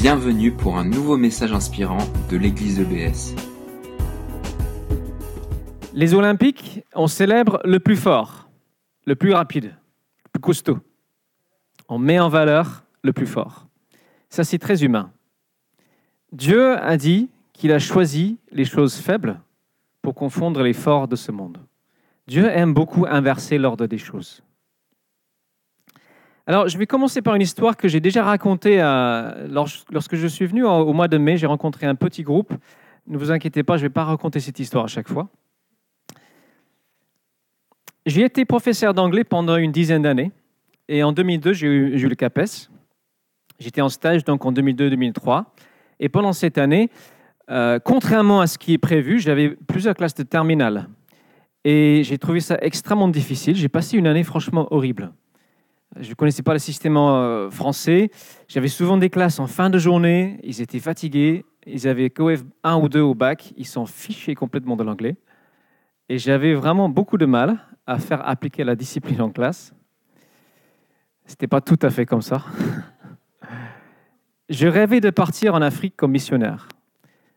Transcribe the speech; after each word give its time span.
Bienvenue 0.00 0.50
pour 0.50 0.78
un 0.78 0.84
nouveau 0.86 1.18
message 1.18 1.52
inspirant 1.52 1.98
de 2.30 2.38
l'église 2.38 2.80
EBS. 2.80 3.34
Les 5.92 6.14
Olympiques, 6.14 6.82
on 6.94 7.06
célèbre 7.06 7.60
le 7.64 7.80
plus 7.80 7.98
fort, 7.98 8.48
le 9.04 9.14
plus 9.14 9.34
rapide, 9.34 9.76
le 10.24 10.30
plus 10.32 10.40
costaud. 10.40 10.78
On 11.90 11.98
met 11.98 12.18
en 12.18 12.30
valeur 12.30 12.82
le 13.02 13.12
plus 13.12 13.26
fort. 13.26 13.66
Ça, 14.30 14.42
c'est 14.42 14.58
très 14.58 14.84
humain. 14.84 15.12
Dieu 16.32 16.78
a 16.78 16.96
dit 16.96 17.28
qu'il 17.52 17.70
a 17.70 17.78
choisi 17.78 18.38
les 18.52 18.64
choses 18.64 18.94
faibles 18.94 19.38
pour 20.00 20.14
confondre 20.14 20.62
les 20.62 20.72
forts 20.72 21.08
de 21.08 21.16
ce 21.16 21.30
monde. 21.30 21.58
Dieu 22.26 22.46
aime 22.46 22.72
beaucoup 22.72 23.04
inverser 23.06 23.58
l'ordre 23.58 23.86
des 23.86 23.98
choses. 23.98 24.42
Alors, 26.46 26.68
je 26.68 26.78
vais 26.78 26.86
commencer 26.86 27.22
par 27.22 27.34
une 27.34 27.42
histoire 27.42 27.76
que 27.76 27.86
j'ai 27.86 28.00
déjà 28.00 28.24
racontée 28.24 28.80
euh, 28.80 29.46
lorsque 29.48 30.16
je 30.16 30.26
suis 30.26 30.46
venu 30.46 30.64
au 30.64 30.92
mois 30.92 31.08
de 31.08 31.18
mai. 31.18 31.36
J'ai 31.36 31.46
rencontré 31.46 31.86
un 31.86 31.94
petit 31.94 32.22
groupe. 32.22 32.52
Ne 33.06 33.18
vous 33.18 33.30
inquiétez 33.30 33.62
pas, 33.62 33.76
je 33.76 33.82
ne 33.82 33.88
vais 33.88 33.92
pas 33.92 34.04
raconter 34.04 34.40
cette 34.40 34.58
histoire 34.58 34.84
à 34.84 34.88
chaque 34.88 35.08
fois. 35.08 35.28
J'ai 38.06 38.22
été 38.22 38.44
professeur 38.44 38.94
d'anglais 38.94 39.24
pendant 39.24 39.56
une 39.56 39.72
dizaine 39.72 40.02
d'années. 40.02 40.32
Et 40.88 41.02
en 41.02 41.12
2002, 41.12 41.52
j'ai 41.52 41.66
eu, 41.66 42.08
le 42.08 42.14
CAPES. 42.14 42.70
J'étais 43.58 43.80
en 43.80 43.88
stage 43.88 44.24
donc 44.24 44.44
en 44.44 44.52
2002-2003. 44.52 45.44
Et 46.00 46.08
pendant 46.08 46.32
cette 46.32 46.58
année, 46.58 46.90
euh, 47.50 47.78
contrairement 47.78 48.40
à 48.40 48.46
ce 48.46 48.58
qui 48.58 48.72
est 48.72 48.78
prévu, 48.78 49.20
j'avais 49.20 49.50
plusieurs 49.50 49.94
classes 49.94 50.14
de 50.14 50.22
terminale. 50.22 50.88
Et 51.64 52.02
j'ai 52.04 52.16
trouvé 52.16 52.40
ça 52.40 52.56
extrêmement 52.62 53.08
difficile. 53.08 53.54
J'ai 53.54 53.68
passé 53.68 53.98
une 53.98 54.06
année 54.06 54.24
franchement 54.24 54.66
horrible. 54.72 55.12
Je 55.98 56.08
ne 56.08 56.14
connaissais 56.14 56.42
pas 56.42 56.52
le 56.52 56.60
système 56.60 56.96
euh, 56.96 57.50
français. 57.50 58.10
J'avais 58.46 58.68
souvent 58.68 58.96
des 58.96 59.10
classes 59.10 59.40
en 59.40 59.46
fin 59.46 59.70
de 59.70 59.78
journée. 59.78 60.38
Ils 60.44 60.60
étaient 60.60 60.78
fatigués. 60.78 61.44
Ils 61.66 61.88
avaient 61.88 62.10
qu'OF 62.10 62.44
1 62.62 62.76
ou 62.76 62.88
2 62.88 63.00
au 63.00 63.14
bac. 63.14 63.52
Ils 63.56 63.66
s'en 63.66 63.86
fichaient 63.86 64.36
complètement 64.36 64.76
de 64.76 64.84
l'anglais. 64.84 65.16
Et 66.08 66.18
j'avais 66.18 66.54
vraiment 66.54 66.88
beaucoup 66.88 67.18
de 67.18 67.26
mal 67.26 67.58
à 67.86 67.98
faire 67.98 68.26
appliquer 68.28 68.62
la 68.62 68.76
discipline 68.76 69.20
en 69.20 69.30
classe. 69.30 69.74
Ce 71.26 71.32
n'était 71.32 71.48
pas 71.48 71.60
tout 71.60 71.78
à 71.82 71.90
fait 71.90 72.06
comme 72.06 72.22
ça. 72.22 72.44
Je 74.48 74.66
rêvais 74.66 75.00
de 75.00 75.10
partir 75.10 75.54
en 75.54 75.62
Afrique 75.62 75.96
comme 75.96 76.10
missionnaire. 76.10 76.68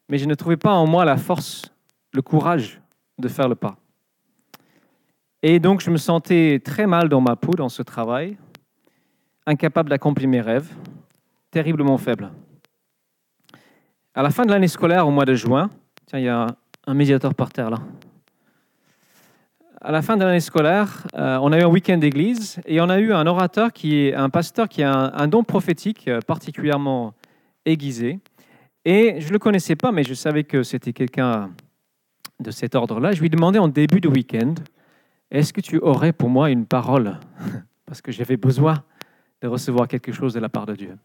Mais 0.09 0.17
je 0.17 0.25
ne 0.25 0.33
trouvais 0.33 0.57
pas 0.57 0.73
en 0.73 0.87
moi 0.87 1.05
la 1.05 1.17
force, 1.17 1.71
le 2.11 2.23
courage 2.23 2.81
de 3.19 3.27
faire 3.27 3.47
le 3.47 3.55
pas. 3.55 3.77
Et 5.45 5.59
donc, 5.59 5.81
je 5.81 5.91
me 5.91 5.97
sentais 5.97 6.61
très 6.63 6.87
mal 6.87 7.09
dans 7.09 7.19
ma 7.19 7.35
peau 7.35 7.51
dans 7.51 7.67
ce 7.67 7.83
travail, 7.83 8.37
incapable 9.45 9.89
d'accomplir 9.89 10.29
mes 10.29 10.39
rêves, 10.39 10.69
terriblement 11.51 11.97
faible. 11.97 12.31
À 14.15 14.23
la 14.23 14.29
fin 14.29 14.45
de 14.45 14.51
l'année 14.51 14.69
scolaire, 14.69 15.05
au 15.05 15.11
mois 15.11 15.25
de 15.25 15.33
juin, 15.33 15.69
tiens, 16.05 16.19
il 16.19 16.25
y 16.25 16.29
a 16.29 16.47
un 16.87 16.93
médiateur 16.93 17.35
par 17.35 17.51
terre 17.51 17.69
là. 17.69 17.79
À 19.81 19.91
la 19.91 20.01
fin 20.01 20.15
de 20.15 20.23
l'année 20.23 20.39
scolaire, 20.39 21.05
euh, 21.15 21.37
on 21.41 21.51
a 21.51 21.59
eu 21.59 21.63
un 21.63 21.67
week-end 21.67 21.97
d'église 21.97 22.61
et 22.65 22.79
on 22.79 22.87
a 22.87 22.99
eu 22.99 23.11
un 23.11 23.27
orateur 23.27 23.73
qui 23.73 23.97
est 23.97 24.13
un 24.13 24.29
pasteur 24.29 24.69
qui 24.69 24.81
a 24.81 24.93
un, 24.93 25.27
don 25.27 25.43
prophétique 25.43 26.07
euh, 26.07 26.21
particulièrement 26.25 27.13
aiguisé. 27.65 28.21
Et 28.85 29.19
je 29.19 29.27
ne 29.27 29.33
le 29.33 29.39
connaissais 29.39 29.75
pas, 29.75 29.91
mais 29.91 30.03
je 30.05 30.13
savais 30.13 30.45
que 30.45 30.63
c'était 30.63 30.93
quelqu'un 30.93 31.51
de 32.39 32.49
cet 32.49 32.75
ordre-là. 32.75 33.11
Je 33.11 33.19
lui 33.19 33.29
demandais 33.29 33.59
en 33.59 33.67
début 33.67 33.99
de 33.99 34.07
week-end 34.07 34.53
est-ce 35.33 35.51
que 35.51 35.61
tu 35.61 35.79
aurais 35.79 36.13
pour 36.13 36.29
moi 36.29 36.51
une 36.51 36.65
parole? 36.65 37.19
Parce 37.85 38.01
que 38.01 38.11
j'avais 38.11 38.37
besoin 38.37 38.83
de 39.41 39.47
recevoir 39.47 39.87
quelque 39.87 40.11
chose 40.11 40.33
de 40.33 40.39
la 40.39 40.47
part 40.47 40.67
de 40.67 40.75
Dieu. 40.75 40.95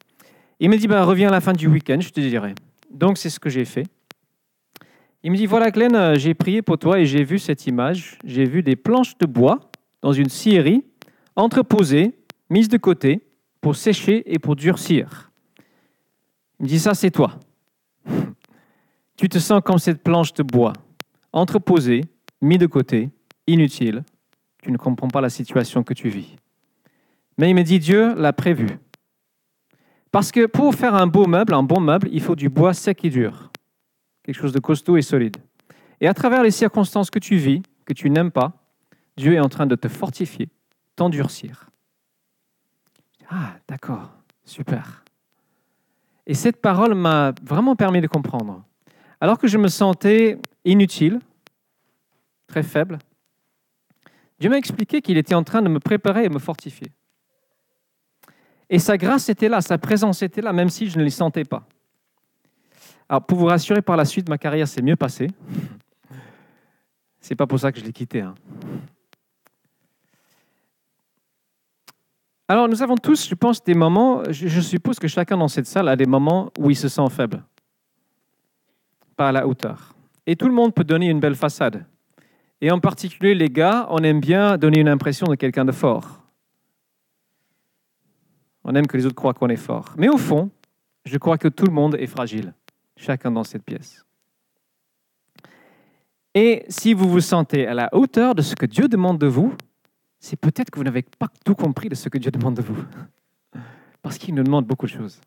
Il 0.61 0.69
me 0.69 0.77
dit, 0.77 0.87
bah, 0.87 1.03
reviens 1.05 1.29
à 1.29 1.31
la 1.33 1.41
fin 1.41 1.55
du 1.55 1.67
week-end, 1.67 1.99
je 2.01 2.11
te 2.11 2.21
dirai. 2.21 2.55
Donc 2.91 3.17
c'est 3.17 3.31
ce 3.31 3.41
que 3.41 3.49
j'ai 3.49 3.65
fait. 3.65 3.87
Il 5.23 5.33
me 5.33 5.37
dit, 5.37 5.47
voilà 5.47 5.71
Glenn, 5.71 5.95
euh, 5.95 6.15
j'ai 6.17 6.35
prié 6.35 6.63
pour 6.63 6.79
toi 6.79 7.01
et 7.01 7.07
j'ai 7.07 7.25
vu 7.25 7.39
cette 7.39 7.67
image. 7.67 8.19
J'ai 8.23 8.45
vu 8.45 8.63
des 8.63 8.77
planches 8.77 9.17
de 9.19 9.27
bois 9.27 9.71
dans 10.03 10.13
une 10.13 10.29
scierie, 10.29 10.85
entreposées, 11.35 12.15
mises 12.51 12.69
de 12.69 12.77
côté, 12.77 13.27
pour 13.61 13.77
sécher 13.77 14.23
et 14.33 14.39
pour 14.39 14.57
durcir. 14.57 15.33
Il 16.61 16.65
me 16.65 16.69
dit, 16.69 16.79
ça 16.79 16.95
c'est 16.95 17.11
toi. 17.11 17.41
tu 19.17 19.29
te 19.29 19.39
sens 19.39 19.63
comme 19.65 19.79
cette 19.79 20.03
planche 20.03 20.35
de 20.35 20.43
bois, 20.43 20.75
entreposée, 21.33 22.03
mise 22.43 22.59
de 22.59 22.67
côté, 22.67 23.11
inutile, 23.47 24.05
tu 24.69 24.73
ne 24.73 24.77
comprends 24.77 25.09
pas 25.09 25.23
la 25.23 25.31
situation 25.31 25.83
que 25.83 25.95
tu 25.95 26.11
vis. 26.11 26.37
Mais 27.39 27.49
il 27.49 27.55
me 27.55 27.63
dit, 27.63 27.79
Dieu 27.79 28.15
l'a 28.17 28.35
prévu. 28.35 28.67
Parce 30.11 30.31
que 30.31 30.45
pour 30.45 30.75
faire 30.75 30.95
un 30.95 31.07
beau 31.07 31.25
meuble, 31.25 31.55
un 31.55 31.63
bon 31.63 31.81
meuble, 31.81 32.11
il 32.13 32.21
faut 32.21 32.37
du 32.37 32.51
bois 32.51 32.75
sec 32.75 33.03
et 33.03 33.09
dur, 33.09 33.51
quelque 34.23 34.37
chose 34.37 34.53
de 34.53 34.59
costaud 34.61 34.99
et 34.99 35.03
solide. 35.03 35.39
Et 36.03 36.07
à 36.07 36.13
travers 36.13 36.43
les 36.43 36.51
circonstances 36.51 37.09
que 37.09 37.19
tu 37.19 37.37
vis, 37.37 37.63
que 37.87 37.95
tu 37.95 38.11
n'aimes 38.11 38.31
pas, 38.31 38.53
Dieu 39.17 39.33
est 39.33 39.41
en 39.41 39.49
train 39.49 39.65
de 39.65 39.75
te 39.75 39.89
fortifier, 39.89 40.51
t'endurcir. 40.97 41.71
Ah, 43.31 43.55
d'accord, 43.69 44.11
super. 44.45 45.03
Et 46.27 46.35
cette 46.35 46.61
parole 46.61 46.95
m'a 46.95 47.33
vraiment 47.43 47.75
permis 47.75 48.03
de 48.03 48.07
comprendre. 48.07 48.63
Alors 49.19 49.39
que 49.39 49.49
je 49.49 49.57
me 49.57 49.69
sentais 49.69 50.39
inutile, 50.67 51.21
très 52.49 52.63
faible, 52.63 52.99
Dieu 54.39 54.51
m'a 54.51 54.59
expliqué 54.59 55.03
qu'il 55.03 55.17
était 55.17 55.35
en 55.35 55.43
train 55.43 55.63
de 55.63 55.69
me 55.69 55.81
préparer 55.81 56.25
et 56.25 56.29
me 56.29 56.39
fortifier. 56.39 56.93
Et 58.71 58.79
sa 58.79 58.97
grâce 58.97 59.29
était 59.29 59.49
là, 59.49 59.61
sa 59.61 59.79
présence 59.79 60.23
était 60.23 60.43
là, 60.43 60.53
même 60.53 60.69
si 60.69 60.89
je 60.89 60.99
ne 60.99 61.05
les 61.05 61.11
sentais 61.11 61.45
pas. 61.45 61.67
Alors, 63.09 63.25
pour 63.25 63.39
vous 63.39 63.47
rassurer, 63.47 63.81
par 63.81 63.97
la 63.97 64.05
suite, 64.05 64.29
ma 64.29 64.37
carrière 64.37 64.69
s'est 64.69 64.83
mieux 64.83 64.97
passée. 64.97 65.29
C'est 67.21 67.35
pas 67.35 67.47
pour 67.47 67.59
ça 67.59 67.73
que 67.73 67.81
je 67.81 67.85
l'ai 67.85 67.93
quitté. 67.93 68.21
Hein. 68.21 68.35
Alors, 72.47 72.69
nous 72.69 72.83
avons 72.83 72.97
tous, 72.97 73.29
je 73.29 73.35
pense, 73.35 73.63
des 73.65 73.75
moments, 73.75 74.23
je 74.31 74.61
suppose 74.61 74.99
que 74.99 75.09
chacun 75.09 75.37
dans 75.37 75.49
cette 75.49 75.67
salle 75.67 75.89
a 75.89 75.97
des 75.97 76.07
moments 76.07 76.51
où 76.59 76.71
il 76.71 76.77
se 76.77 76.89
sent 76.89 77.09
faible, 77.11 77.43
pas 79.17 79.29
à 79.29 79.33
la 79.33 79.47
hauteur. 79.47 79.95
Et 80.27 80.37
tout 80.37 80.47
le 80.47 80.55
monde 80.55 80.75
peut 80.75 80.85
donner 80.85 81.09
une 81.09 81.21
belle 81.21 81.35
façade. 81.35 81.85
Et 82.61 82.71
en 82.71 82.81
particulier, 82.81 83.35
les 83.35 83.51
gars, 83.51 83.87
on 83.91 83.99
aime 83.99 84.21
bien 84.21 84.59
donner 84.59 84.81
une 84.81 84.89
impression 84.89 85.27
de 85.27 85.37
quelqu'un 85.37 85.65
de 85.65 85.73
fort. 85.73 86.23
On 88.65 88.75
aime 88.75 88.87
que 88.87 88.97
les 88.97 89.07
autres 89.07 89.15
croient 89.15 89.35
qu'on 89.35 89.49
est 89.49 89.57
fort. 89.57 89.95
Mais 89.97 90.09
au 90.09 90.19
fond, 90.19 90.51
je 91.05 91.17
crois 91.19 91.39
que 91.39 91.49
tout 91.49 91.65
le 91.65 91.73
monde 91.73 91.95
est 91.95 92.07
fragile, 92.07 92.53
chacun 92.97 93.31
dans 93.31 93.45
cette 93.45 93.63
pièce. 93.63 94.05
Et 96.35 96.65
si 96.69 96.95
vous 96.95 97.09
vous 97.09 97.21
sentez 97.21 97.67
à 97.67 97.75
la 97.75 97.89
hauteur 97.93 98.35
de 98.35 98.43
ce 98.43 98.55
que 98.55 98.67
Dieu 98.67 98.89
demande 98.89 99.19
de 99.19 99.27
vous, 99.27 99.55
c'est 100.21 100.37
peut-être 100.37 100.71
que 100.71 100.79
vous 100.79 100.85
n'avez 100.85 101.03
pas 101.03 101.29
tout 101.45 101.55
compris 101.55 101.89
de 101.89 101.95
ce 101.95 102.09
que 102.09 102.19
Dieu 102.19 102.31
demande 102.31 102.55
de 102.55 102.63
vous. 102.63 102.77
Parce 104.03 104.19
qu'il 104.19 104.35
nous 104.35 104.43
demande 104.43 104.67
beaucoup 104.67 104.87
de 104.87 104.91
choses. 104.91 105.21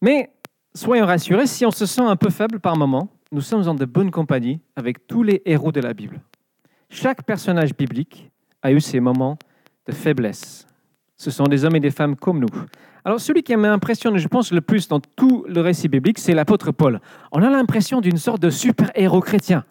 Mais 0.00 0.30
soyons 0.74 1.06
rassurés, 1.06 1.46
si 1.46 1.64
on 1.64 1.70
se 1.70 1.86
sent 1.86 2.02
un 2.02 2.16
peu 2.16 2.30
faible 2.30 2.60
par 2.60 2.76
moment, 2.76 3.08
nous 3.34 3.40
sommes 3.40 3.68
en 3.68 3.74
de 3.74 3.84
bonnes 3.84 4.12
compagnies 4.12 4.60
avec 4.76 5.08
tous 5.08 5.24
les 5.24 5.42
héros 5.44 5.72
de 5.72 5.80
la 5.80 5.92
Bible. 5.92 6.20
Chaque 6.88 7.24
personnage 7.24 7.74
biblique 7.74 8.30
a 8.62 8.70
eu 8.70 8.80
ses 8.80 9.00
moments 9.00 9.36
de 9.86 9.92
faiblesse. 9.92 10.68
Ce 11.16 11.32
sont 11.32 11.44
des 11.44 11.64
hommes 11.64 11.74
et 11.74 11.80
des 11.80 11.90
femmes 11.90 12.14
comme 12.14 12.38
nous. 12.38 12.48
Alors 13.04 13.20
celui 13.20 13.42
qui 13.42 13.56
m'impressionne, 13.56 14.18
je 14.18 14.28
pense, 14.28 14.52
le 14.52 14.60
plus 14.60 14.86
dans 14.86 15.00
tout 15.00 15.44
le 15.48 15.60
récit 15.60 15.88
biblique, 15.88 16.20
c'est 16.20 16.32
l'apôtre 16.32 16.70
Paul. 16.70 17.00
On 17.32 17.42
a 17.42 17.50
l'impression 17.50 18.00
d'une 18.00 18.18
sorte 18.18 18.40
de 18.40 18.50
super-héros 18.50 19.20
chrétien, 19.20 19.64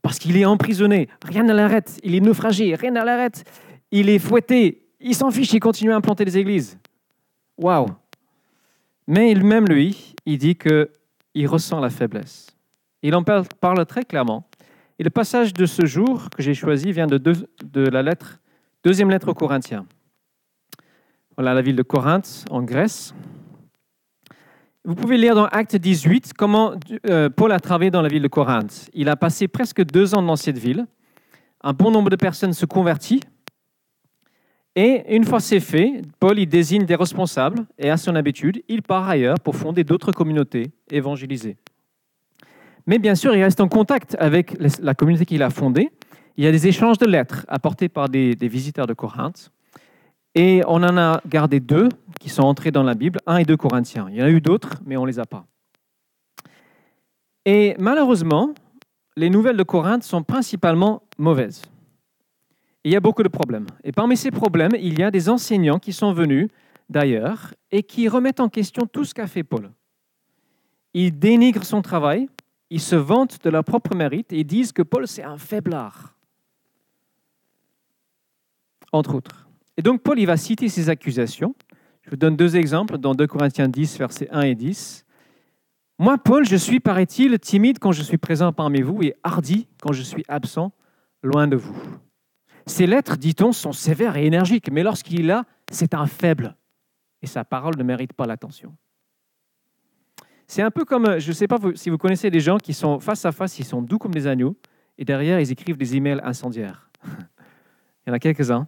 parce 0.00 0.18
qu'il 0.18 0.38
est 0.38 0.46
emprisonné, 0.46 1.10
rien 1.22 1.42
ne 1.42 1.52
l'arrête, 1.52 2.00
il 2.02 2.14
est 2.14 2.20
naufragé, 2.20 2.74
rien 2.74 2.92
ne 2.92 3.04
l'arrête, 3.04 3.44
il 3.90 4.08
est 4.08 4.18
fouetté, 4.18 4.86
il 5.00 5.14
s'en 5.14 5.30
fiche, 5.30 5.52
il 5.52 5.60
continue 5.60 5.92
à 5.92 5.96
implanter 5.96 6.24
des 6.24 6.38
églises. 6.38 6.78
Waouh 7.58 7.88
Mais 9.06 9.34
même 9.34 9.66
lui, 9.66 10.14
il 10.24 10.38
dit 10.38 10.56
qu'il 10.56 11.46
ressent 11.46 11.78
la 11.78 11.90
faiblesse. 11.90 12.51
Il 13.02 13.14
en 13.14 13.24
parle 13.24 13.86
très 13.86 14.04
clairement. 14.04 14.48
Et 14.98 15.04
le 15.04 15.10
passage 15.10 15.52
de 15.52 15.66
ce 15.66 15.84
jour 15.84 16.30
que 16.30 16.42
j'ai 16.42 16.54
choisi 16.54 16.92
vient 16.92 17.08
de, 17.08 17.18
la 17.74 18.14
deuxième 18.84 19.10
lettre 19.10 19.28
aux 19.28 19.34
Corinthiens. 19.34 19.86
Voilà 21.36 21.54
la 21.54 21.62
ville 21.62 21.76
de 21.76 21.82
Corinthe, 21.82 22.44
en 22.50 22.62
Grèce. 22.62 23.14
Vous 24.84 24.94
pouvez 24.94 25.16
lire 25.16 25.34
dans 25.34 25.46
Acte 25.46 25.76
18 25.76 26.34
comment 26.36 26.74
euh, 27.08 27.30
Paul 27.30 27.52
a 27.52 27.60
travaillé 27.60 27.90
dans 27.90 28.02
la 28.02 28.08
ville 28.08 28.22
de 28.22 28.28
Corinthe. 28.28 28.90
Il 28.92 29.08
a 29.08 29.16
passé 29.16 29.48
presque 29.48 29.84
deux 29.84 30.14
ans 30.14 30.22
dans 30.22 30.36
cette 30.36 30.58
ville. 30.58 30.86
Un 31.62 31.72
bon 31.72 31.90
nombre 31.90 32.10
de 32.10 32.16
personnes 32.16 32.52
se 32.52 32.66
convertit. 32.66 33.20
Et 34.74 35.14
une 35.14 35.24
fois 35.24 35.40
c'est 35.40 35.60
fait, 35.60 36.02
Paul 36.20 36.38
y 36.38 36.46
désigne 36.46 36.84
des 36.84 36.94
responsables 36.96 37.66
et 37.78 37.90
à 37.90 37.96
son 37.96 38.14
habitude, 38.14 38.62
il 38.68 38.82
part 38.82 39.08
ailleurs 39.08 39.38
pour 39.40 39.56
fonder 39.56 39.84
d'autres 39.84 40.12
communautés 40.12 40.72
évangélisées. 40.90 41.56
Mais 42.86 42.98
bien 42.98 43.14
sûr, 43.14 43.34
il 43.34 43.42
reste 43.42 43.60
en 43.60 43.68
contact 43.68 44.16
avec 44.18 44.56
la 44.80 44.94
communauté 44.94 45.24
qu'il 45.24 45.42
a 45.42 45.50
fondée. 45.50 45.90
Il 46.36 46.44
y 46.44 46.46
a 46.46 46.52
des 46.52 46.66
échanges 46.66 46.98
de 46.98 47.06
lettres 47.06 47.44
apportés 47.48 47.88
par 47.88 48.08
des, 48.08 48.34
visiteurs 48.40 48.86
de 48.86 48.94
Corinthe. 48.94 49.50
Et 50.34 50.62
on 50.66 50.82
en 50.82 50.96
a 50.96 51.20
gardé 51.26 51.60
deux 51.60 51.88
qui 52.18 52.30
sont 52.30 52.42
entrés 52.42 52.70
dans 52.70 52.82
la 52.82 52.94
Bible, 52.94 53.20
1 53.26 53.38
et 53.38 53.44
2 53.44 53.56
Corinthiens. 53.56 54.06
Il 54.10 54.16
y 54.16 54.22
en 54.22 54.26
a 54.26 54.30
eu 54.30 54.40
d'autres, 54.40 54.80
mais 54.86 54.96
on 54.96 55.02
ne 55.02 55.08
les 55.08 55.18
a 55.18 55.26
pas. 55.26 55.44
Et 57.44 57.74
malheureusement, 57.78 58.54
les 59.16 59.28
nouvelles 59.28 59.56
de 59.56 59.62
Corinthe 59.62 60.04
sont 60.04 60.22
principalement 60.22 61.02
mauvaises. 61.18 61.62
Il 62.84 62.92
y 62.92 62.96
a 62.96 63.00
beaucoup 63.00 63.22
de 63.22 63.28
problèmes. 63.28 63.66
Et 63.84 63.92
parmi 63.92 64.16
ces 64.16 64.30
problèmes, 64.30 64.72
il 64.80 64.98
y 64.98 65.02
a 65.02 65.10
des 65.10 65.28
enseignants 65.28 65.78
qui 65.78 65.92
sont 65.92 66.12
venus 66.12 66.48
d'ailleurs 66.88 67.54
et 67.70 67.82
qui 67.82 68.08
remettent 68.08 68.40
en 68.40 68.48
question 68.48 68.86
tout 68.86 69.04
ce 69.04 69.14
qu'a 69.14 69.26
fait 69.26 69.44
Paul. 69.44 69.70
Ils 70.94 71.16
dénigrent 71.16 71.64
son 71.64 71.82
travail, 71.82 72.28
ils 72.72 72.80
se 72.80 72.96
vantent 72.96 73.44
de 73.44 73.50
leur 73.50 73.64
propre 73.64 73.94
mérite 73.94 74.32
et 74.32 74.44
disent 74.44 74.72
que 74.72 74.80
Paul, 74.80 75.06
c'est 75.06 75.22
un 75.22 75.36
faiblard. 75.36 76.16
Entre 78.92 79.14
autres. 79.14 79.46
Et 79.76 79.82
donc 79.82 80.00
Paul, 80.00 80.18
il 80.18 80.24
va 80.24 80.38
citer 80.38 80.70
ces 80.70 80.88
accusations. 80.88 81.54
Je 82.00 82.10
vous 82.10 82.16
donne 82.16 82.34
deux 82.34 82.56
exemples 82.56 82.96
dans 82.96 83.14
2 83.14 83.26
Corinthiens 83.26 83.68
10, 83.68 83.98
versets 83.98 84.28
1 84.30 84.40
et 84.42 84.54
10. 84.54 85.04
Moi, 85.98 86.16
Paul, 86.16 86.46
je 86.46 86.56
suis, 86.56 86.80
paraît-il, 86.80 87.38
timide 87.38 87.78
quand 87.78 87.92
je 87.92 88.02
suis 88.02 88.16
présent 88.16 88.54
parmi 88.54 88.80
vous 88.80 89.02
et 89.02 89.14
hardi 89.22 89.68
quand 89.82 89.92
je 89.92 90.02
suis 90.02 90.24
absent 90.28 90.72
loin 91.22 91.48
de 91.48 91.56
vous. 91.56 91.76
Ces 92.64 92.86
lettres, 92.86 93.18
dit-on, 93.18 93.52
sont 93.52 93.72
sévères 93.72 94.16
et 94.16 94.24
énergiques, 94.24 94.70
mais 94.72 94.82
lorsqu'il 94.82 95.20
est 95.20 95.24
là, 95.24 95.44
c'est 95.70 95.92
un 95.92 96.06
faible. 96.06 96.56
Et 97.20 97.26
sa 97.26 97.44
parole 97.44 97.76
ne 97.76 97.82
mérite 97.82 98.14
pas 98.14 98.26
l'attention. 98.26 98.74
C'est 100.52 100.60
un 100.60 100.70
peu 100.70 100.84
comme, 100.84 101.18
je 101.18 101.28
ne 101.28 101.32
sais 101.32 101.48
pas 101.48 101.56
si 101.74 101.88
vous 101.88 101.96
connaissez 101.96 102.30
des 102.30 102.40
gens 102.40 102.58
qui 102.58 102.74
sont 102.74 103.00
face 103.00 103.24
à 103.24 103.32
face, 103.32 103.58
ils 103.58 103.64
sont 103.64 103.80
doux 103.80 103.96
comme 103.96 104.12
des 104.12 104.26
agneaux, 104.26 104.54
et 104.98 105.04
derrière, 105.06 105.40
ils 105.40 105.50
écrivent 105.50 105.78
des 105.78 105.96
emails 105.96 106.20
incendiaires. 106.22 106.90
Il 107.06 108.08
y 108.08 108.10
en 108.10 108.12
a 108.12 108.18
quelques-uns. 108.18 108.66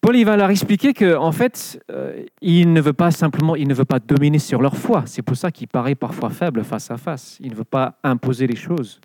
Paul 0.00 0.14
il 0.14 0.24
va 0.24 0.36
leur 0.36 0.50
expliquer 0.50 0.94
qu'en 0.94 1.24
en 1.24 1.32
fait, 1.32 1.84
euh, 1.90 2.24
il 2.40 2.72
ne 2.72 2.80
veut 2.80 2.92
pas 2.92 3.10
simplement, 3.10 3.56
il 3.56 3.66
ne 3.66 3.74
veut 3.74 3.84
pas 3.84 3.98
dominer 3.98 4.38
sur 4.38 4.62
leur 4.62 4.76
foi. 4.76 5.02
C'est 5.06 5.22
pour 5.22 5.36
ça 5.36 5.50
qu'il 5.50 5.66
paraît 5.66 5.96
parfois 5.96 6.30
faible 6.30 6.62
face 6.62 6.88
à 6.92 6.98
face. 6.98 7.38
Il 7.40 7.50
ne 7.50 7.56
veut 7.56 7.64
pas 7.64 7.98
imposer 8.04 8.46
les 8.46 8.54
choses. 8.54 9.00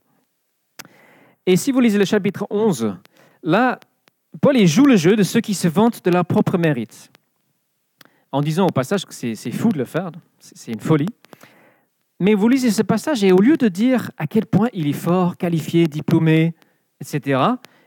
Et 1.47 1.55
si 1.55 1.71
vous 1.71 1.79
lisez 1.79 1.97
le 1.97 2.05
chapitre 2.05 2.45
11, 2.51 2.95
là, 3.41 3.79
Paul 4.39 4.55
il 4.55 4.67
joue 4.67 4.85
le 4.85 4.97
jeu 4.97 5.15
de 5.15 5.23
ceux 5.23 5.41
qui 5.41 5.55
se 5.55 5.67
vantent 5.67 6.05
de 6.05 6.11
leur 6.11 6.25
propre 6.25 6.59
mérite. 6.59 7.11
En 8.31 8.41
disant 8.41 8.65
au 8.65 8.71
passage 8.71 9.05
que 9.05 9.13
c'est 9.13 9.51
fou 9.51 9.69
de 9.69 9.77
le 9.77 9.85
faire, 9.85 10.11
c'est 10.39 10.71
une 10.71 10.79
folie. 10.79 11.09
Mais 12.19 12.33
vous 12.33 12.47
lisez 12.47 12.71
ce 12.71 12.83
passage 12.83 13.23
et 13.23 13.31
au 13.31 13.39
lieu 13.39 13.57
de 13.57 13.67
dire 13.67 14.11
à 14.17 14.27
quel 14.27 14.45
point 14.45 14.69
il 14.73 14.87
est 14.87 14.93
fort, 14.93 15.37
qualifié, 15.37 15.87
diplômé, 15.87 16.53
etc., 16.99 17.41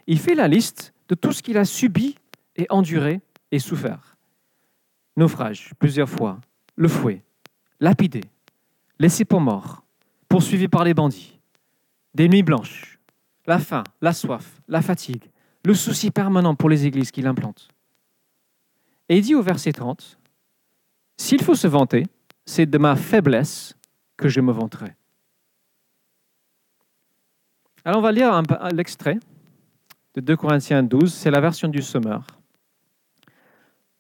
il 0.07 0.19
fait 0.19 0.35
la 0.35 0.49
liste 0.49 0.93
de 1.09 1.15
tout 1.15 1.33
ce 1.33 1.43
qu'il 1.43 1.57
a 1.57 1.65
subi 1.65 2.17
et 2.57 2.67
enduré 2.69 3.21
et 3.53 3.59
souffert. 3.59 4.17
Naufrage 5.17 5.71
plusieurs 5.79 6.09
fois, 6.09 6.41
le 6.77 6.89
fouet, 6.89 7.23
lapidé, 7.81 8.23
laissé 8.99 9.25
pour 9.25 9.41
mort, 9.41 9.85
poursuivi 10.29 10.69
par 10.69 10.85
les 10.85 10.95
bandits, 10.95 11.39
des 12.15 12.29
nuits 12.29 12.43
blanches, 12.43 12.99
la 13.47 13.59
faim, 13.59 13.85
la 14.01 14.13
soif, 14.13 14.61
la 14.69 14.83
fatigue, 14.83 15.31
le 15.65 15.75
souci 15.75 16.11
permanent 16.11 16.55
pour 16.55 16.69
les 16.69 16.87
églises 16.87 17.11
qu'il 17.11 17.27
implante. 17.27 17.69
Et 19.09 19.19
il 19.19 19.23
dit 19.23 19.35
au 19.35 19.43
verset 19.43 19.73
30, 19.73 20.19
S'il 21.17 21.43
faut 21.43 21.55
se 21.55 21.67
vanter, 21.67 22.05
c'est 22.45 22.67
de 22.67 22.79
ma 22.79 22.97
faiblesse 22.97 23.75
que 24.17 24.29
je 24.29 24.41
me 24.41 24.53
vanterai. 24.53 24.95
Alors 27.85 27.99
on 27.99 28.03
va 28.03 28.13
lire 28.13 28.43
l'extrait 28.73 29.19
de 30.15 30.21
2 30.21 30.37
Corinthiens 30.37 30.83
12, 30.83 31.13
c'est 31.13 31.31
la 31.31 31.41
version 31.41 31.69
du 31.69 31.83
Sommeur. 31.83 32.27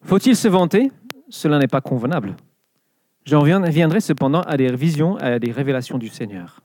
Faut-il 0.02 0.36
se 0.36 0.48
vanter? 0.48 0.90
Cela 1.28 1.58
n'est 1.58 1.66
pas 1.66 1.80
convenable. 1.80 2.36
J'en 3.24 3.42
viendrai 3.42 4.00
cependant 4.00 4.42
à 4.42 4.56
des 4.56 4.74
visions, 4.76 5.16
à 5.16 5.38
des 5.38 5.50
révélations 5.50 5.98
du 5.98 6.08
Seigneur. 6.08 6.60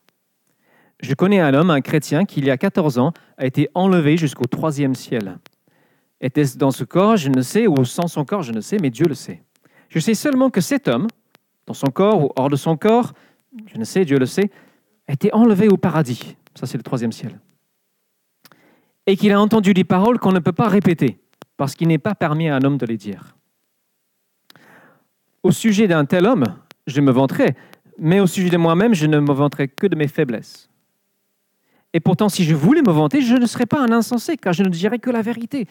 Je 1.01 1.13
connais 1.13 1.39
un 1.39 1.53
homme, 1.53 1.69
un 1.69 1.79
chrétien, 1.79 2.25
qui 2.25 2.41
il 2.41 2.45
y 2.45 2.51
a 2.51 2.57
14 2.57 2.99
ans 2.99 3.13
a 3.37 3.45
été 3.45 3.69
enlevé 3.73 4.17
jusqu'au 4.17 4.45
troisième 4.45 4.95
ciel. 4.95 5.39
Était-ce 6.19 6.57
dans 6.57 6.71
ce 6.71 6.83
corps? 6.83 7.15
Je 7.15 7.29
ne 7.29 7.41
sais, 7.41 7.67
ou 7.67 7.85
sans 7.85 8.07
son 8.07 8.25
corps? 8.25 8.43
Je 8.43 8.51
ne 8.51 8.59
sais, 8.59 8.77
mais 8.81 8.89
Dieu 8.89 9.05
le 9.07 9.15
sait. 9.15 9.41
Je 9.89 10.00
sais 10.00 10.13
seulement 10.13 10.50
que 10.50 10.62
cet 10.62 10.88
homme, 10.88 11.07
dans 11.65 11.74
son 11.74 11.88
corps 11.88 12.24
ou 12.24 12.30
hors 12.36 12.50
de 12.50 12.56
son 12.56 12.77
corps, 12.77 13.13
je 13.65 13.77
ne 13.77 13.83
sais, 13.83 14.06
Dieu 14.06 14.18
le 14.18 14.25
sait, 14.25 14.51
a 15.07 15.13
été 15.13 15.33
enlevé 15.33 15.68
au 15.68 15.77
paradis. 15.77 16.36
Ça, 16.56 16.65
c'est 16.65 16.77
le 16.77 16.83
troisième 16.83 17.12
ciel. 17.12 17.39
Et 19.07 19.18
qu'il 19.18 19.31
a 19.31 19.41
entendu 19.41 19.74
des 19.74 19.83
paroles 19.83 20.19
qu'on 20.19 20.31
ne 20.31 20.39
peut 20.39 20.51
pas 20.51 20.68
répéter 20.68 21.19
parce 21.57 21.75
qu'il 21.75 21.88
n'est 21.88 21.97
pas 21.97 22.15
permis 22.15 22.47
à 22.47 22.56
un 22.56 22.62
homme 22.62 22.77
de 22.77 22.86
les 22.86 22.97
dire. 22.97 23.36
Au 25.44 25.51
sujet 25.51 25.88
d'un 25.88 26.06
tel 26.06 26.25
homme, 26.25 26.45
je 26.85 27.01
me 27.01 27.12
vanterai, 27.12 27.56
mais 27.97 28.19
au 28.19 28.27
sujet 28.27 28.50
de 28.50 28.57
moi-même, 28.57 28.94
je 28.94 29.07
ne 29.07 29.19
me 29.19 29.33
vanterai 29.33 29.68
que 29.68 29.88
de 29.88 29.95
mes 29.95 30.07
faiblesses. 30.07 30.69
Et 31.94 32.00
pourtant, 32.00 32.30
si 32.30 32.44
je 32.44 32.53
voulais 32.56 32.81
me 32.81 32.92
vanter, 32.92 33.21
je 33.21 33.35
ne 33.35 33.45
serais 33.45 33.65
pas 33.65 33.81
un 33.81 33.92
insensé, 33.92 34.38
car 34.38 34.53
je 34.53 34.63
ne 34.63 34.69
dirais 34.69 35.00
que 35.00 35.09
la 35.09 35.21
vérité. 35.21 35.68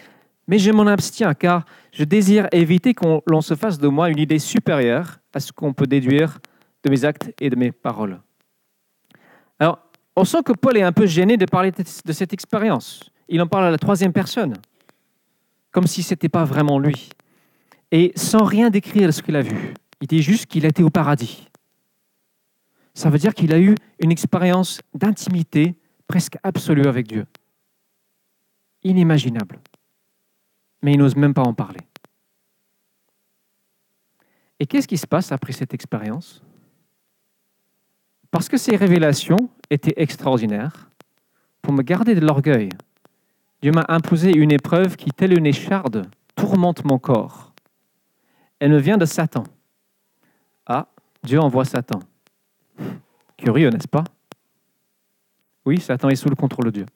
Mais 0.48 0.58
je 0.58 0.72
m'en 0.72 0.86
abstiens, 0.86 1.34
car 1.34 1.64
je 1.92 2.02
désire 2.04 2.48
éviter 2.50 2.94
qu'on 2.94 3.40
se 3.40 3.54
fasse 3.54 3.78
de 3.78 3.86
moi 3.86 4.10
une 4.10 4.18
idée 4.18 4.40
supérieure 4.40 5.20
à 5.32 5.38
ce 5.38 5.52
qu'on 5.52 5.72
peut 5.72 5.86
déduire 5.86 6.40
de 6.82 6.90
mes 6.90 7.04
actes 7.04 7.32
et 7.40 7.50
de 7.50 7.56
mes 7.56 7.70
paroles. 7.70 8.20
Alors, 9.60 9.78
on 10.16 10.24
sent 10.24 10.42
que 10.44 10.52
Paul 10.52 10.76
est 10.76 10.82
un 10.82 10.92
peu 10.92 11.06
gêné 11.06 11.36
de 11.36 11.44
parler 11.44 11.70
de 11.70 12.12
cette 12.12 12.32
expérience. 12.32 13.10
Il 13.28 13.40
en 13.40 13.46
parle 13.46 13.66
à 13.66 13.70
la 13.70 13.78
troisième 13.78 14.12
personne 14.12 14.54
comme 15.70 15.86
si 15.86 16.02
ce 16.02 16.14
n'était 16.14 16.28
pas 16.28 16.44
vraiment 16.44 16.78
lui. 16.78 17.10
Et 17.90 18.12
sans 18.16 18.44
rien 18.44 18.70
décrire 18.70 19.06
de 19.06 19.12
ce 19.12 19.22
qu'il 19.22 19.36
a 19.36 19.42
vu. 19.42 19.74
Il 20.00 20.08
dit 20.08 20.22
juste 20.22 20.46
qu'il 20.46 20.64
été 20.64 20.82
au 20.82 20.90
paradis. 20.90 21.48
Ça 22.94 23.10
veut 23.10 23.18
dire 23.18 23.34
qu'il 23.34 23.52
a 23.52 23.60
eu 23.60 23.74
une 24.00 24.10
expérience 24.10 24.80
d'intimité 24.94 25.76
presque 26.06 26.36
absolue 26.42 26.86
avec 26.86 27.06
Dieu. 27.06 27.26
Inimaginable. 28.82 29.60
Mais 30.82 30.92
il 30.92 30.98
n'ose 30.98 31.16
même 31.16 31.34
pas 31.34 31.42
en 31.42 31.54
parler. 31.54 31.80
Et 34.60 34.66
qu'est-ce 34.66 34.88
qui 34.88 34.98
se 34.98 35.06
passe 35.06 35.32
après 35.32 35.52
cette 35.52 35.74
expérience? 35.74 36.42
Parce 38.30 38.48
que 38.48 38.56
ces 38.56 38.76
révélations 38.76 39.48
étaient 39.70 39.94
extraordinaires, 39.96 40.90
pour 41.62 41.72
me 41.72 41.82
garder 41.82 42.14
de 42.14 42.20
l'orgueil, 42.20 42.70
Dieu 43.62 43.72
m'a 43.72 43.84
imposé 43.88 44.34
une 44.36 44.52
épreuve 44.52 44.96
qui, 44.96 45.10
telle 45.10 45.36
une 45.36 45.46
écharde, 45.46 46.08
tourmente 46.36 46.84
mon 46.84 46.98
corps. 46.98 47.52
Elle 48.60 48.72
me 48.72 48.78
vient 48.78 48.96
de 48.98 49.04
Satan. 49.04 49.44
Ah, 50.66 50.88
Dieu 51.22 51.40
envoie 51.40 51.64
Satan. 51.64 52.00
Curieux, 53.36 53.70
n'est-ce 53.70 53.88
pas? 53.88 54.04
Oui, 55.64 55.80
Satan 55.80 56.08
est 56.08 56.16
sous 56.16 56.28
le 56.28 56.36
contrôle 56.36 56.66
de 56.66 56.70
Dieu. 56.70 56.86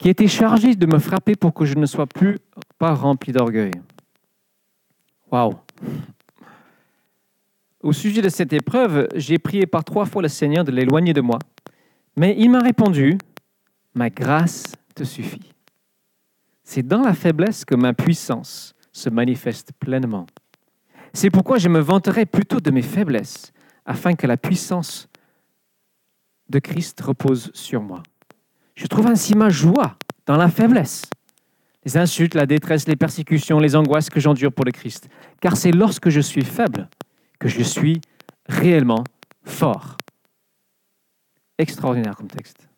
Qui 0.00 0.08
était 0.08 0.28
chargé 0.28 0.74
de 0.74 0.86
me 0.86 0.98
frapper 0.98 1.36
pour 1.36 1.52
que 1.52 1.66
je 1.66 1.74
ne 1.74 1.84
sois 1.84 2.06
plus 2.06 2.38
pas 2.78 2.94
rempli 2.94 3.32
d'orgueil. 3.32 3.72
Waouh 5.30 5.52
Au 7.82 7.92
sujet 7.92 8.22
de 8.22 8.30
cette 8.30 8.54
épreuve, 8.54 9.08
j'ai 9.14 9.38
prié 9.38 9.66
par 9.66 9.84
trois 9.84 10.06
fois 10.06 10.22
le 10.22 10.28
Seigneur 10.28 10.64
de 10.64 10.72
l'éloigner 10.72 11.12
de 11.12 11.20
moi. 11.20 11.38
Mais 12.16 12.34
il 12.38 12.50
m'a 12.50 12.60
répondu, 12.60 13.18
ma 13.94 14.08
grâce 14.08 14.74
te 14.94 15.04
suffit. 15.04 15.52
C'est 16.64 16.86
dans 16.86 17.02
la 17.02 17.12
faiblesse 17.12 17.66
que 17.66 17.74
ma 17.74 17.92
puissance 17.92 18.74
se 18.92 19.10
manifeste 19.10 19.72
pleinement. 19.78 20.26
C'est 21.12 21.30
pourquoi 21.30 21.58
je 21.58 21.68
me 21.68 21.80
vanterai 21.80 22.24
plutôt 22.24 22.60
de 22.60 22.70
mes 22.70 22.82
faiblesses, 22.82 23.52
afin 23.84 24.14
que 24.14 24.26
la 24.26 24.38
puissance 24.38 25.10
de 26.48 26.58
Christ 26.58 26.98
repose 27.02 27.50
sur 27.52 27.82
moi. 27.82 28.02
Je 28.74 28.86
trouve 28.86 29.06
ainsi 29.06 29.34
ma 29.34 29.48
joie 29.48 29.96
dans 30.26 30.36
la 30.36 30.48
faiblesse, 30.48 31.02
les 31.84 31.96
insultes, 31.96 32.34
la 32.34 32.46
détresse, 32.46 32.86
les 32.86 32.96
persécutions, 32.96 33.58
les 33.58 33.76
angoisses 33.76 34.10
que 34.10 34.20
j'endure 34.20 34.52
pour 34.52 34.64
le 34.64 34.72
Christ. 34.72 35.08
Car 35.40 35.56
c'est 35.56 35.72
lorsque 35.72 36.08
je 36.08 36.20
suis 36.20 36.44
faible 36.44 36.88
que 37.38 37.48
je 37.48 37.62
suis 37.62 38.00
réellement 38.46 39.04
fort. 39.44 39.96
Extraordinaire 41.58 42.16
comme 42.16 42.28
texte. 42.28 42.68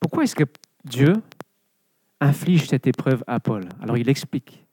Pourquoi 0.00 0.24
est-ce 0.24 0.34
que 0.34 0.44
Dieu 0.84 1.14
inflige 2.20 2.68
cette 2.68 2.86
épreuve 2.86 3.24
à 3.26 3.40
Paul? 3.40 3.68
Alors 3.80 3.96
il 3.96 4.08
explique. 4.08 4.66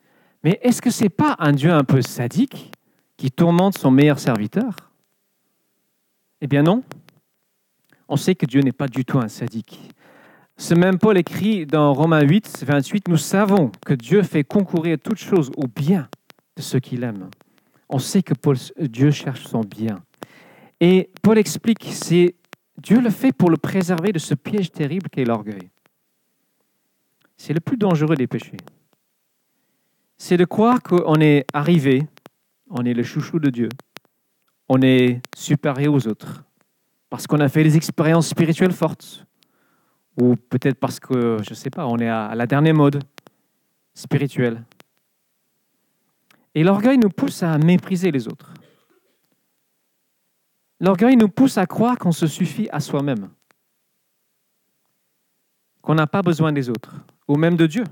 Mais 0.44 0.60
est-ce 0.64 0.82
que 0.82 0.90
ce 0.90 1.04
n'est 1.04 1.10
pas 1.10 1.36
un 1.40 1.52
Dieu 1.52 1.72
un 1.72 1.84
peu 1.84 2.02
sadique 2.02 2.72
qui 3.18 3.32
tourmente 3.32 3.78
son 3.78 3.92
meilleur 3.92 4.20
serviteur? 4.20 4.89
Eh 6.42 6.48
bien 6.48 6.64
non. 6.64 6.84
On 8.08 8.18
sait 8.18 8.36
que 8.36 8.46
Dieu 8.46 8.62
n'est 8.62 8.72
pas 8.72 8.88
du 8.88 9.06
tout 9.06 9.20
un 9.20 9.28
sadique. 9.28 9.80
Ce 10.58 10.74
même 10.74 10.98
Paul 10.98 11.18
écrit 11.18 11.66
dans 11.66 11.94
Romains 11.94 12.22
8, 12.22 12.64
28, 12.66 13.08
Nous 13.08 13.18
savons 13.18 13.72
que 13.86 13.94
Dieu 13.94 14.24
fait 14.24 14.44
concourir 14.44 14.98
toutes 15.02 15.20
choses 15.20 15.52
au 15.56 15.68
bien 15.68 16.10
de 16.56 16.62
ceux 16.62 16.80
qu'il 16.80 17.04
aime. 17.04 17.30
On 17.88 18.00
sait 18.00 18.24
que 18.24 18.34
Dieu 18.86 19.12
cherche 19.12 19.46
son 19.46 19.62
bien. 19.62 20.02
Et 20.80 21.10
Paul 21.22 21.38
explique, 21.38 21.88
c'est 21.92 22.36
Dieu 22.78 23.00
le 23.00 23.10
fait 23.10 23.32
pour 23.32 23.50
le 23.50 23.58
préserver 23.58 24.12
de 24.12 24.20
ce 24.20 24.34
piège 24.34 24.72
terrible 24.72 25.10
qu'est 25.10 25.26
l'orgueil. 25.26 25.70
C'est 27.38 27.54
le 27.54 27.60
plus 27.60 27.78
dangereux 27.78 28.16
des 28.16 28.28
péchés. 28.28 28.58
C'est 30.18 30.38
de 30.38 30.46
croire 30.46 30.82
qu'on 30.82 31.22
est 31.22 31.46
arrivé, 31.54 32.06
on 32.70 32.84
est 32.84 32.94
le 32.94 33.04
chouchou 33.04 33.40
de 33.40 33.50
Dieu, 33.50 33.70
on 34.70 34.82
est 34.84 35.22
supérieur 35.36 35.94
aux 35.94 36.08
autres, 36.08 36.44
parce 37.10 37.26
qu'on 37.26 37.40
a 37.40 37.50
fait 37.50 37.64
des 37.64 37.76
expériences 37.76 38.28
spirituelles 38.28 38.72
fortes, 38.72 39.26
ou 40.16 40.36
peut-être 40.36 40.80
parce 40.80 41.00
que, 41.00 41.40
je 41.44 41.50
ne 41.50 41.56
sais 41.56 41.72
pas, 41.72 41.88
on 41.88 41.98
est 41.98 42.08
à 42.08 42.36
la 42.36 42.46
dernière 42.46 42.76
mode 42.76 43.04
spirituelle. 43.96 44.64
Et 46.54 46.64
l'orgueil 46.64 47.00
nous 47.00 47.10
pousse 47.10 47.42
à 47.42 47.58
mépriser 47.58 48.12
les 48.12 48.28
autres. 48.28 48.54
L'orgueil 50.80 51.18
nous 51.18 51.30
pousse 51.30 51.58
à 51.58 51.66
croire 51.66 51.98
qu'on 51.98 52.12
se 52.12 52.28
suffit 52.28 52.70
à 52.72 52.80
soi-même, 52.80 53.30
qu'on 55.82 55.96
n'a 55.96 56.08
pas 56.08 56.22
besoin 56.22 56.54
des 56.54 56.70
autres, 56.70 56.94
ou 57.28 57.36
même 57.36 57.56
de 57.56 57.66
Dieu. 57.66 57.84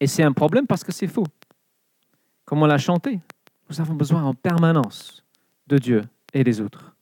Et 0.00 0.06
c'est 0.06 0.22
un 0.22 0.32
problème 0.32 0.66
parce 0.66 0.82
que 0.82 0.92
c'est 0.92 1.06
faux. 1.06 1.26
Comme 2.44 2.62
on 2.62 2.66
l'a 2.66 2.78
chanté, 2.78 3.20
nous 3.70 3.80
avons 3.80 3.94
besoin 3.94 4.24
en 4.24 4.34
permanence 4.34 5.24
de 5.68 5.78
Dieu 5.78 6.02
et 6.32 6.44
des 6.44 6.60
autres. 6.60 6.96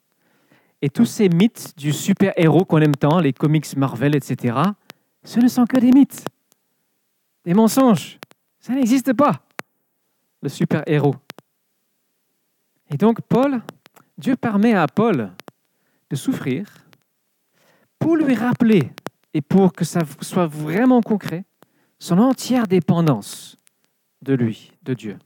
Et 0.83 0.91
tous 0.91 1.07
ces 1.07 1.29
mythes 1.29 1.75
du 1.77 1.93
super-héros 1.93 2.65
qu'on 2.65 2.81
aime 2.81 2.95
tant, 2.95 3.19
les 3.21 3.33
comics 3.33 3.77
Marvel, 3.77 4.15
etc., 4.15 4.59
ce 5.25 5.41
ne 5.41 5.49
sont 5.49 5.65
que 5.65 5.79
des 5.79 5.91
mythes, 5.91 6.27
des 7.45 7.55
mensonges. 7.55 8.19
Ça 8.61 8.75
n'existe 8.75 9.13
pas, 9.13 9.41
le 10.43 10.49
super-héros. 10.49 11.17
Et 12.91 12.97
donc 12.97 13.21
Paul, 13.23 13.63
Dieu 14.19 14.37
permet 14.37 14.75
à 14.75 14.87
Paul 14.87 15.33
de 16.11 16.17
souffrir 16.17 16.67
pour 17.99 18.17
lui 18.17 18.35
rappeler 18.35 18.93
et 19.35 19.41
pour 19.41 19.73
que 19.73 19.85
ça 19.85 20.01
soit 20.21 20.47
vraiment 20.47 21.01
concret, 21.01 21.45
son 21.99 22.19
entière 22.19 22.67
dépendance 22.67 23.59
de 24.23 24.35
lui, 24.35 24.73
de 24.83 24.95
Dieu. 24.95 25.19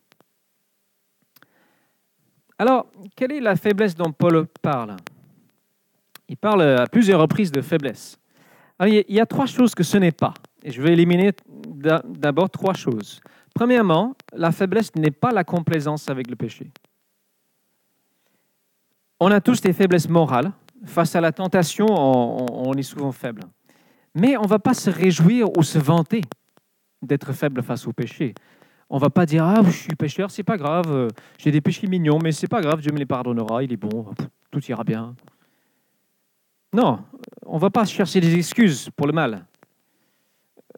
Alors, 2.60 2.88
quelle 3.16 3.32
est 3.32 3.40
la 3.40 3.56
faiblesse 3.56 3.94
dont 3.94 4.12
Paul 4.12 4.46
parle? 4.60 4.94
Il 6.28 6.36
parle 6.36 6.60
à 6.60 6.86
plusieurs 6.86 7.18
reprises 7.18 7.50
de 7.50 7.62
faiblesse. 7.62 8.18
il 8.82 9.02
y 9.08 9.18
a 9.18 9.24
trois 9.24 9.46
choses 9.46 9.74
que 9.74 9.82
ce 9.82 9.96
n'est 9.96 10.12
pas, 10.12 10.34
et 10.62 10.70
je 10.70 10.82
vais 10.82 10.92
éliminer 10.92 11.32
d'abord 12.04 12.50
trois 12.50 12.74
choses. 12.74 13.22
Premièrement, 13.54 14.14
la 14.34 14.52
faiblesse 14.52 14.94
n'est 14.94 15.10
pas 15.10 15.32
la 15.32 15.42
complaisance 15.42 16.10
avec 16.10 16.28
le 16.28 16.36
péché. 16.36 16.70
On 19.18 19.30
a 19.30 19.40
tous 19.40 19.62
des 19.62 19.72
faiblesses 19.72 20.10
morales. 20.10 20.52
Face 20.84 21.16
à 21.16 21.22
la 21.22 21.32
tentation, 21.32 21.86
on, 21.88 22.74
est 22.74 22.82
souvent 22.82 23.12
faible. 23.12 23.40
Mais 24.14 24.36
on 24.36 24.42
ne 24.42 24.48
va 24.48 24.58
pas 24.58 24.74
se 24.74 24.90
réjouir 24.90 25.48
ou 25.56 25.62
se 25.62 25.78
vanter 25.78 26.20
d'être 27.00 27.32
faible 27.32 27.62
face 27.62 27.86
au 27.86 27.94
péché. 27.94 28.34
On 28.90 28.98
va 28.98 29.08
pas 29.08 29.24
dire 29.24 29.44
ah 29.44 29.62
je 29.64 29.70
suis 29.70 29.94
pécheur, 29.94 30.30
c'est 30.30 30.42
pas 30.42 30.56
grave, 30.56 31.08
j'ai 31.38 31.52
des 31.52 31.60
péchés 31.60 31.86
mignons, 31.86 32.18
mais 32.22 32.32
c'est 32.32 32.48
pas 32.48 32.60
grave, 32.60 32.80
Dieu 32.80 32.92
me 32.92 32.98
les 32.98 33.06
pardonnera, 33.06 33.62
il 33.62 33.72
est 33.72 33.76
bon, 33.76 34.06
tout 34.50 34.64
ira 34.66 34.82
bien. 34.82 35.14
Non, 36.72 36.98
on 37.46 37.58
va 37.58 37.70
pas 37.70 37.84
chercher 37.84 38.20
des 38.20 38.34
excuses 38.34 38.90
pour 38.96 39.06
le 39.06 39.12
mal. 39.12 39.46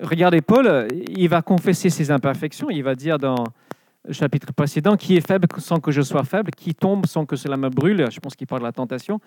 Regardez 0.00 0.42
Paul, 0.42 0.88
il 1.08 1.28
va 1.28 1.42
confesser 1.42 1.90
ses 1.90 2.10
imperfections, 2.10 2.70
il 2.70 2.82
va 2.82 2.94
dire 2.94 3.18
dans 3.18 3.44
le 4.04 4.12
chapitre 4.12 4.52
précédent, 4.52 4.96
qui 4.96 5.16
est 5.16 5.26
faible 5.26 5.46
sans 5.58 5.80
que 5.80 5.90
je 5.90 6.02
sois 6.02 6.24
faible, 6.24 6.50
qui 6.50 6.74
tombe 6.74 7.06
sans 7.06 7.24
que 7.24 7.36
cela 7.36 7.56
me 7.56 7.68
brûle. 7.68 8.10
Je 8.10 8.20
pense 8.20 8.34
qu'il 8.34 8.46
parle 8.46 8.62
de 8.62 8.66
la 8.66 8.72
tentation. 8.72 9.20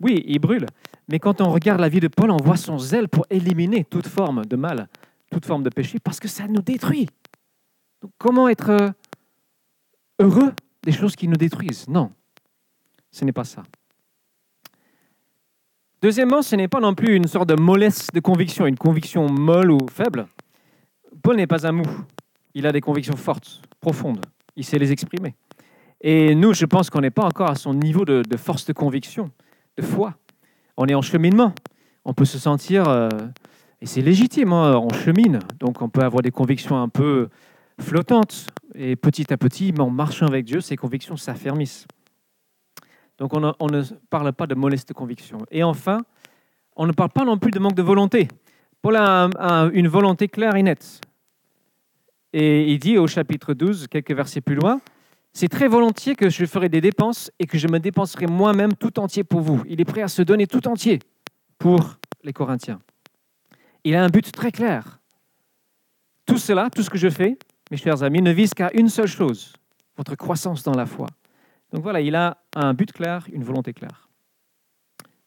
Oui, 0.00 0.22
il 0.26 0.38
brûle. 0.38 0.66
Mais 1.08 1.18
quand 1.18 1.40
on 1.40 1.50
regarde 1.50 1.80
la 1.80 1.88
vie 1.88 2.00
de 2.00 2.08
Paul, 2.08 2.30
on 2.30 2.36
voit 2.36 2.56
son 2.56 2.78
zèle 2.78 3.08
pour 3.08 3.26
éliminer 3.30 3.84
toute 3.84 4.06
forme 4.06 4.44
de 4.44 4.56
mal, 4.56 4.88
toute 5.30 5.46
forme 5.46 5.62
de 5.62 5.70
péché, 5.70 5.98
parce 6.02 6.20
que 6.20 6.28
ça 6.28 6.46
nous 6.46 6.62
détruit. 6.62 7.08
Donc, 8.02 8.10
comment 8.18 8.48
être 8.48 8.70
euh, 8.70 8.90
heureux 10.18 10.52
des 10.82 10.92
choses 10.92 11.14
qui 11.14 11.28
nous 11.28 11.36
détruisent? 11.36 11.86
Non, 11.88 12.10
ce 13.12 13.24
n'est 13.24 13.32
pas 13.32 13.44
ça. 13.44 13.62
Deuxièmement, 16.02 16.42
ce 16.42 16.56
n'est 16.56 16.66
pas 16.66 16.80
non 16.80 16.94
plus 16.94 17.14
une 17.14 17.28
sorte 17.28 17.48
de 17.48 17.54
mollesse 17.54 18.08
de 18.12 18.18
conviction, 18.18 18.66
une 18.66 18.76
conviction 18.76 19.28
molle 19.28 19.70
ou 19.70 19.78
faible. 19.88 20.26
Paul 21.22 21.36
n'est 21.36 21.46
pas 21.46 21.64
un 21.64 21.70
mou. 21.70 21.84
Il 22.54 22.66
a 22.66 22.72
des 22.72 22.80
convictions 22.80 23.16
fortes, 23.16 23.62
profondes. 23.80 24.20
Il 24.56 24.64
sait 24.64 24.80
les 24.80 24.90
exprimer. 24.90 25.36
Et 26.00 26.34
nous, 26.34 26.54
je 26.54 26.66
pense 26.66 26.90
qu'on 26.90 27.00
n'est 27.00 27.12
pas 27.12 27.24
encore 27.24 27.50
à 27.50 27.54
son 27.54 27.72
niveau 27.72 28.04
de, 28.04 28.36
force 28.36 28.64
de 28.66 28.72
conviction, 28.72 29.30
de 29.76 29.82
foi. 29.82 30.16
On 30.76 30.86
est 30.86 30.94
en 30.94 31.02
cheminement. 31.02 31.54
On 32.04 32.14
peut 32.14 32.24
se 32.24 32.40
sentir, 32.40 32.88
euh, 32.88 33.08
et 33.80 33.86
c'est 33.86 34.02
légitime, 34.02 34.52
hein, 34.52 34.76
on 34.76 34.92
chemine. 34.92 35.38
Donc 35.60 35.80
on 35.82 35.88
peut 35.88 36.02
avoir 36.02 36.22
des 36.22 36.32
convictions 36.32 36.82
un 36.82 36.88
peu 36.88 37.28
flottantes. 37.80 38.46
Et 38.74 38.96
petit 38.96 39.32
à 39.32 39.36
petit, 39.36 39.72
en 39.78 39.90
marchant 39.90 40.26
avec 40.26 40.44
Dieu, 40.44 40.60
ces 40.60 40.76
convictions 40.76 41.16
s'affermissent. 41.16 41.86
Donc 43.18 43.34
on, 43.34 43.40
ne 43.40 43.82
parle 44.10 44.32
pas 44.32 44.46
de 44.46 44.54
moleste 44.54 44.92
conviction. 44.92 45.38
Et 45.50 45.62
enfin, 45.62 46.00
on 46.76 46.86
ne 46.86 46.92
parle 46.92 47.10
pas 47.10 47.24
non 47.24 47.38
plus 47.38 47.50
de 47.50 47.58
manque 47.58 47.74
de 47.74 47.82
volonté. 47.82 48.28
Paul 48.80 48.96
a, 48.96 49.70
une 49.72 49.88
volonté 49.88 50.28
claire 50.28 50.56
et 50.56 50.62
nette. 50.62 51.00
Et 52.32 52.72
il 52.72 52.78
dit 52.78 52.98
au 52.98 53.06
chapitre 53.06 53.54
12, 53.54 53.86
quelques 53.88 54.12
versets 54.12 54.40
plus 54.40 54.56
loin, 54.56 54.80
c'est 55.32 55.48
très 55.48 55.68
volontiers 55.68 56.14
que 56.14 56.30
je 56.30 56.44
ferai 56.46 56.68
des 56.68 56.80
dépenses 56.80 57.30
et 57.38 57.46
que 57.46 57.58
je 57.58 57.68
me 57.68 57.78
dépenserai 57.78 58.26
moi-même 58.26 58.74
tout 58.74 58.98
entier 58.98 59.22
pour 59.24 59.40
vous. 59.40 59.62
Il 59.68 59.80
est 59.80 59.84
prêt 59.84 60.02
à 60.02 60.08
se 60.08 60.22
donner 60.22 60.46
tout 60.46 60.66
entier 60.66 60.98
pour 61.58 61.98
les 62.24 62.32
Corinthiens. 62.32 62.80
Il 63.84 63.94
a 63.94 64.02
un 64.02 64.08
but 64.08 64.32
très 64.32 64.50
clair. 64.50 65.00
Tout 66.26 66.38
cela, 66.38 66.70
tout 66.70 66.82
ce 66.82 66.90
que 66.90 66.98
je 66.98 67.08
fais, 67.08 67.38
mes 67.72 67.78
chers 67.78 68.02
amis, 68.02 68.20
ne 68.20 68.32
vise 68.32 68.52
qu'à 68.52 68.70
une 68.74 68.90
seule 68.90 69.08
chose, 69.08 69.54
votre 69.96 70.14
croissance 70.14 70.62
dans 70.62 70.74
la 70.74 70.84
foi. 70.84 71.06
Donc 71.72 71.82
voilà, 71.82 72.02
il 72.02 72.14
a 72.14 72.36
un 72.54 72.74
but 72.74 72.92
clair, 72.92 73.26
une 73.32 73.42
volonté 73.42 73.72
claire. 73.72 74.10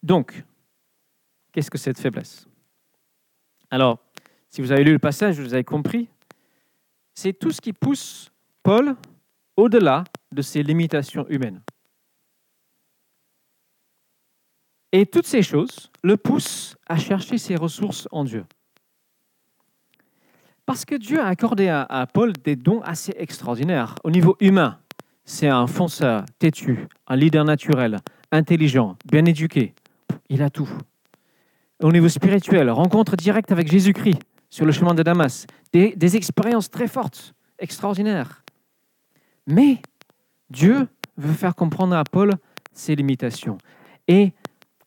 Donc, 0.04 0.44
qu'est-ce 1.52 1.72
que 1.72 1.80
cette 1.80 2.00
faiblesse? 2.00 2.46
Alors, 3.72 3.98
si 4.48 4.62
vous 4.62 4.72
avez 4.72 4.84
lu 4.84 4.92
le 4.92 5.00
passage, 5.00 5.40
vous 5.40 5.56
avez 5.56 5.64
compris, 5.64 6.08
c'est 7.16 7.34
tout 7.34 7.50
ce 7.50 7.60
qui 7.60 7.74
pousse 7.74 8.32
Paul 8.62 8.96
au-delà 9.58 10.04
de 10.32 10.44
ses 10.44 10.62
limitations 10.62 11.28
humaines. 11.30 11.64
Et 14.92 15.08
toutes 15.08 15.26
ces 15.26 15.42
choses 15.42 15.90
le 16.04 16.16
poussent 16.16 16.78
à 16.86 16.98
chercher 16.98 17.40
ses 17.40 17.56
ressources 17.56 18.08
en 18.12 18.24
Dieu. 18.24 18.46
Parce 20.66 20.86
que 20.86 20.96
Dieu 20.96 21.20
a 21.20 21.28
accordé 21.28 21.68
à, 21.70 22.08
Paul 22.12 22.34
des 22.34 22.56
dons 22.56 22.82
assez 22.82 23.14
extraordinaires 23.18 23.96
au 24.04 24.12
niveau 24.12 24.36
humain 24.40 24.80
c'est 25.26 25.48
un 25.48 25.66
fonceur, 25.66 26.24
têtu, 26.38 26.88
un 27.08 27.16
leader 27.16 27.44
naturel, 27.44 27.98
intelligent, 28.32 28.96
bien 29.10 29.26
éduqué. 29.26 29.74
Il 30.30 30.44
a 30.44 30.52
tout. 30.52 30.70
Au 31.82 31.92
niveau 31.92 32.08
spirituel, 32.10 32.70
rencontre 32.70 33.16
directe 33.16 33.52
avec 33.52 33.70
Jésus-Christ 33.70 34.20
sur 34.50 34.66
le 34.66 34.72
chemin 34.72 34.94
de 34.94 35.04
Damas, 35.04 35.48
des, 35.74 35.96
des 35.96 36.16
expériences 36.16 36.70
très 36.70 36.88
fortes, 36.88 37.34
extraordinaires. 37.58 38.44
Mais 39.48 39.82
Dieu 40.52 40.88
veut 41.18 41.34
faire 41.34 41.56
comprendre 41.56 41.96
à 41.96 42.04
Paul 42.04 42.32
ses 42.72 42.96
limitations 42.96 43.58
et 44.08 44.32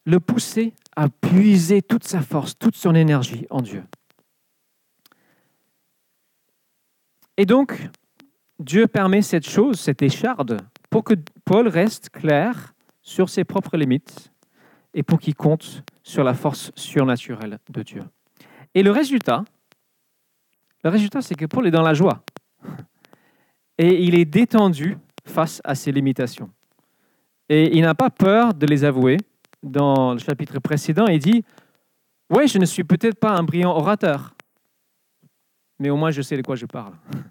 le 0.05 0.21
pousser 0.21 0.73
à 0.97 1.09
puiser 1.09 1.83
toute 1.83 2.05
sa 2.05 2.23
force, 2.23 2.57
toute 2.57 2.77
son 2.77 2.95
énergie 2.95 3.47
en 3.51 3.61
Dieu. 3.61 3.83
Et 7.39 7.47
donc, 7.47 7.89
Dieu 8.59 8.89
permet 8.89 9.23
cette 9.23 9.49
chose, 9.49 9.79
cette 9.79 10.03
écharde, 10.03 10.59
pour 10.91 11.05
que 11.05 11.15
Paul 11.45 11.69
reste 11.69 12.11
clair 12.11 12.75
sur 13.01 13.29
ses 13.29 13.45
propres 13.45 13.77
limites 13.77 14.33
et 14.93 15.05
pour 15.05 15.21
qu'il 15.21 15.37
compte 15.37 15.85
sur 16.03 16.25
la 16.25 16.35
force 16.35 16.73
surnaturelle 16.75 17.61
de 17.71 17.83
Dieu. 17.85 18.03
Et 18.75 18.83
le 18.83 18.91
résultat, 18.91 19.45
le 20.83 20.91
résultat, 20.91 21.23
c'est 21.23 21.37
que 21.37 21.47
Paul 21.47 21.67
est 21.69 21.71
dans 21.71 21.83
la 21.83 21.95
joie 21.95 22.25
et 23.79 24.03
il 24.03 24.19
est 24.19 24.25
détendu 24.25 24.99
face 25.25 25.61
à 25.63 25.77
ses 25.77 25.93
limitations. 25.93 26.51
Et 27.49 27.77
il 27.77 27.83
n'a 27.83 27.95
pas 27.95 28.11
peur 28.11 28.53
de 28.53 28.67
les 28.67 28.83
avouer. 28.85 29.17
Dans 29.63 30.13
le 30.13 30.19
chapitre 30.19 30.59
précédent, 30.59 31.07
il 31.07 31.19
dit 31.21 31.45
Oui, 32.31 32.49
je 32.49 32.59
ne 32.59 32.65
suis 32.65 32.85
peut-être 32.85 33.19
pas 33.19 33.37
un 33.37 33.43
brillant 33.43 33.77
orateur, 33.77 34.35
mais 35.79 35.91
au 35.91 35.97
moins 35.97 36.11
je 36.11 36.23
sais 36.23 36.37
de 36.37 36.43
quoi 36.43 36.57
je 36.57 36.67
parle. 36.67 36.95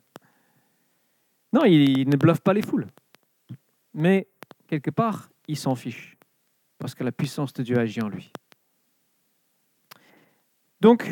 Non, 1.54 1.63
il, 1.63 2.10
ne 2.10 2.18
bluffe 2.18 2.42
pas 2.42 2.54
les 2.54 2.62
foules. 2.62 2.88
Mais 3.94 4.27
quelque 4.68 4.92
part, 4.92 5.30
il 5.48 5.56
s'en 5.56 5.75
fiche. 5.75 6.18
Parce 6.77 6.94
que 6.94 7.06
la 7.06 7.13
puissance 7.13 7.54
de 7.54 7.63
Dieu 7.63 7.80
agit 7.80 8.01
en 8.01 8.10
lui. 8.10 8.34
Donc, 10.82 11.10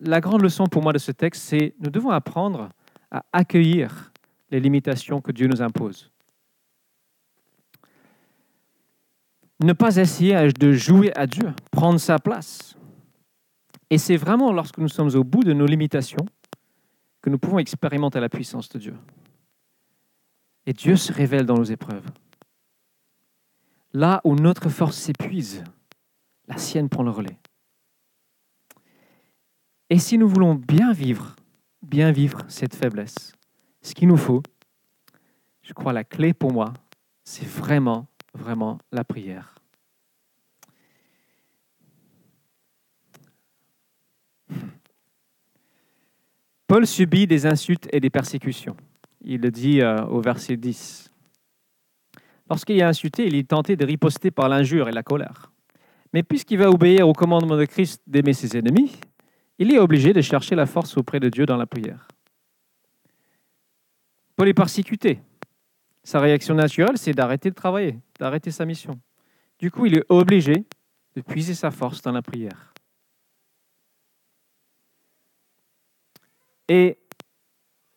la 0.00 0.22
grande 0.22 0.40
leçon 0.40 0.66
pour 0.68 0.82
moi 0.82 0.94
de 0.94 0.98
ce 0.98 1.12
texte, 1.12 1.42
c'est 1.42 1.74
nous 1.80 1.90
devons 1.90 2.08
apprendre 2.08 2.70
à 3.10 3.26
accueillir 3.34 4.10
les 4.50 4.58
limitations 4.58 5.20
que 5.20 5.32
Dieu 5.32 5.46
nous 5.46 5.60
impose. 5.60 6.10
ne 9.60 9.72
pas 9.72 9.96
essayer 9.96 10.48
de 10.52 10.72
jouer 10.72 11.12
à 11.16 11.26
Dieu, 11.26 11.52
prendre 11.70 11.98
sa 11.98 12.18
place. 12.18 12.76
Et 13.90 13.98
c'est 13.98 14.16
vraiment 14.16 14.52
lorsque 14.52 14.78
nous 14.78 14.88
sommes 14.88 15.14
au 15.14 15.24
bout 15.24 15.42
de 15.42 15.52
nos 15.52 15.66
limitations 15.66 16.26
que 17.20 17.30
nous 17.30 17.38
pouvons 17.38 17.58
expérimenter 17.58 18.20
la 18.20 18.28
puissance 18.28 18.68
de 18.68 18.78
Dieu. 18.78 18.96
Et 20.66 20.72
Dieu 20.72 20.96
se 20.96 21.12
révèle 21.12 21.46
dans 21.46 21.56
nos 21.56 21.64
épreuves. 21.64 22.06
Là 23.92 24.20
où 24.24 24.34
notre 24.34 24.68
force 24.68 24.96
s'épuise, 24.96 25.64
la 26.46 26.58
sienne 26.58 26.88
prend 26.88 27.02
le 27.02 27.10
relais. 27.10 27.38
Et 29.90 29.98
si 29.98 30.18
nous 30.18 30.28
voulons 30.28 30.54
bien 30.54 30.92
vivre, 30.92 31.34
bien 31.82 32.12
vivre 32.12 32.42
cette 32.48 32.74
faiblesse, 32.74 33.32
ce 33.80 33.94
qu'il 33.94 34.08
nous 34.08 34.18
faut, 34.18 34.42
je 35.62 35.72
crois 35.72 35.92
la 35.92 36.04
clé 36.04 36.34
pour 36.34 36.52
moi, 36.52 36.74
c'est 37.24 37.46
vraiment, 37.46 38.06
vraiment 38.34 38.78
la 38.92 39.04
prière. 39.04 39.54
Paul 46.68 46.86
subit 46.86 47.26
des 47.26 47.46
insultes 47.46 47.88
et 47.94 47.98
des 47.98 48.10
persécutions. 48.10 48.76
Il 49.22 49.40
le 49.40 49.50
dit 49.50 49.80
euh, 49.80 50.04
au 50.04 50.20
verset 50.20 50.58
10. 50.58 51.10
Lorsqu'il 52.50 52.78
est 52.78 52.82
insulté, 52.82 53.26
il 53.26 53.34
est 53.34 53.48
tenté 53.48 53.74
de 53.74 53.86
riposter 53.86 54.30
par 54.30 54.50
l'injure 54.50 54.86
et 54.86 54.92
la 54.92 55.02
colère. 55.02 55.50
Mais 56.12 56.22
puisqu'il 56.22 56.58
va 56.58 56.68
obéir 56.68 57.08
au 57.08 57.14
commandement 57.14 57.56
de 57.56 57.64
Christ 57.64 58.02
d'aimer 58.06 58.34
ses 58.34 58.54
ennemis, 58.58 59.00
il 59.58 59.72
est 59.72 59.78
obligé 59.78 60.12
de 60.12 60.20
chercher 60.20 60.54
la 60.54 60.66
force 60.66 60.98
auprès 60.98 61.20
de 61.20 61.30
Dieu 61.30 61.46
dans 61.46 61.56
la 61.56 61.66
prière. 61.66 62.06
Paul 64.36 64.48
est 64.48 64.54
persécuté. 64.54 65.22
Sa 66.04 66.20
réaction 66.20 66.54
naturelle, 66.54 66.98
c'est 66.98 67.14
d'arrêter 67.14 67.48
de 67.48 67.54
travailler, 67.54 67.98
d'arrêter 68.20 68.50
sa 68.50 68.66
mission. 68.66 69.00
Du 69.58 69.70
coup, 69.70 69.86
il 69.86 69.96
est 69.96 70.04
obligé 70.10 70.66
de 71.16 71.22
puiser 71.22 71.54
sa 71.54 71.70
force 71.70 72.02
dans 72.02 72.12
la 72.12 72.22
prière. 72.22 72.74
Et 76.68 76.98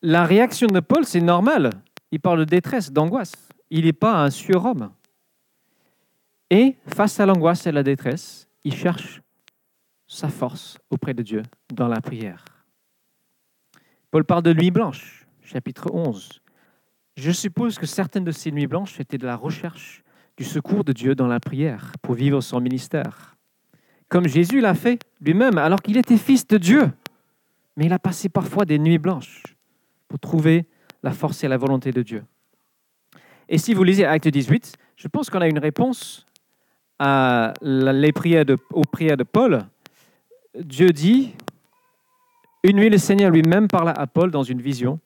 la 0.00 0.24
réaction 0.24 0.66
de 0.66 0.80
Paul, 0.80 1.04
c'est 1.04 1.20
normal. 1.20 1.70
Il 2.10 2.20
parle 2.20 2.40
de 2.40 2.44
détresse, 2.44 2.90
d'angoisse. 2.92 3.48
Il 3.70 3.84
n'est 3.84 3.92
pas 3.92 4.22
un 4.22 4.30
surhomme. 4.30 4.92
Et 6.50 6.76
face 6.86 7.20
à 7.20 7.26
l'angoisse 7.26 7.66
et 7.66 7.72
la 7.72 7.82
détresse, 7.82 8.48
il 8.64 8.74
cherche 8.74 9.22
sa 10.06 10.28
force 10.28 10.76
auprès 10.90 11.14
de 11.14 11.22
Dieu 11.22 11.42
dans 11.72 11.88
la 11.88 12.00
prière. 12.00 12.44
Paul 14.10 14.24
parle 14.24 14.42
de 14.42 14.52
nuit 14.52 14.70
blanche, 14.70 15.26
chapitre 15.42 15.90
11. 15.90 16.42
Je 17.16 17.30
suppose 17.30 17.78
que 17.78 17.86
certaines 17.86 18.24
de 18.24 18.32
ces 18.32 18.52
nuits 18.52 18.66
blanches 18.66 19.00
étaient 19.00 19.16
de 19.16 19.26
la 19.26 19.36
recherche 19.36 20.02
du 20.36 20.44
secours 20.44 20.84
de 20.84 20.92
Dieu 20.92 21.14
dans 21.14 21.26
la 21.26 21.40
prière 21.40 21.92
pour 22.02 22.14
vivre 22.14 22.40
son 22.40 22.60
ministère. 22.60 23.36
Comme 24.08 24.28
Jésus 24.28 24.60
l'a 24.60 24.74
fait 24.74 24.98
lui-même 25.20 25.56
alors 25.56 25.80
qu'il 25.80 25.96
était 25.96 26.18
fils 26.18 26.46
de 26.46 26.58
Dieu. 26.58 26.90
Mais 27.76 27.86
il 27.86 27.92
a 27.92 27.98
passé 27.98 28.28
parfois 28.28 28.64
des 28.64 28.78
nuits 28.78 28.98
blanches 28.98 29.42
pour 30.08 30.18
trouver 30.18 30.66
la 31.02 31.12
force 31.12 31.42
et 31.44 31.48
la 31.48 31.56
volonté 31.56 31.90
de 31.90 32.02
Dieu. 32.02 32.24
Et 33.48 33.58
si 33.58 33.74
vous 33.74 33.84
lisez 33.84 34.04
Acte 34.04 34.28
18, 34.28 34.74
je 34.96 35.08
pense 35.08 35.30
qu'on 35.30 35.40
a 35.40 35.48
une 35.48 35.58
réponse 35.58 36.26
aux 37.00 38.12
prières 38.12 38.44
de 38.44 39.24
Paul. 39.24 39.66
Dieu 40.58 40.90
dit, 40.90 41.34
une 42.62 42.76
nuit 42.76 42.90
le 42.90 42.98
Seigneur 42.98 43.30
lui-même 43.30 43.68
parla 43.68 43.90
à 43.90 44.06
Paul 44.06 44.30
dans 44.30 44.44
une 44.44 44.60
vision. 44.60 45.00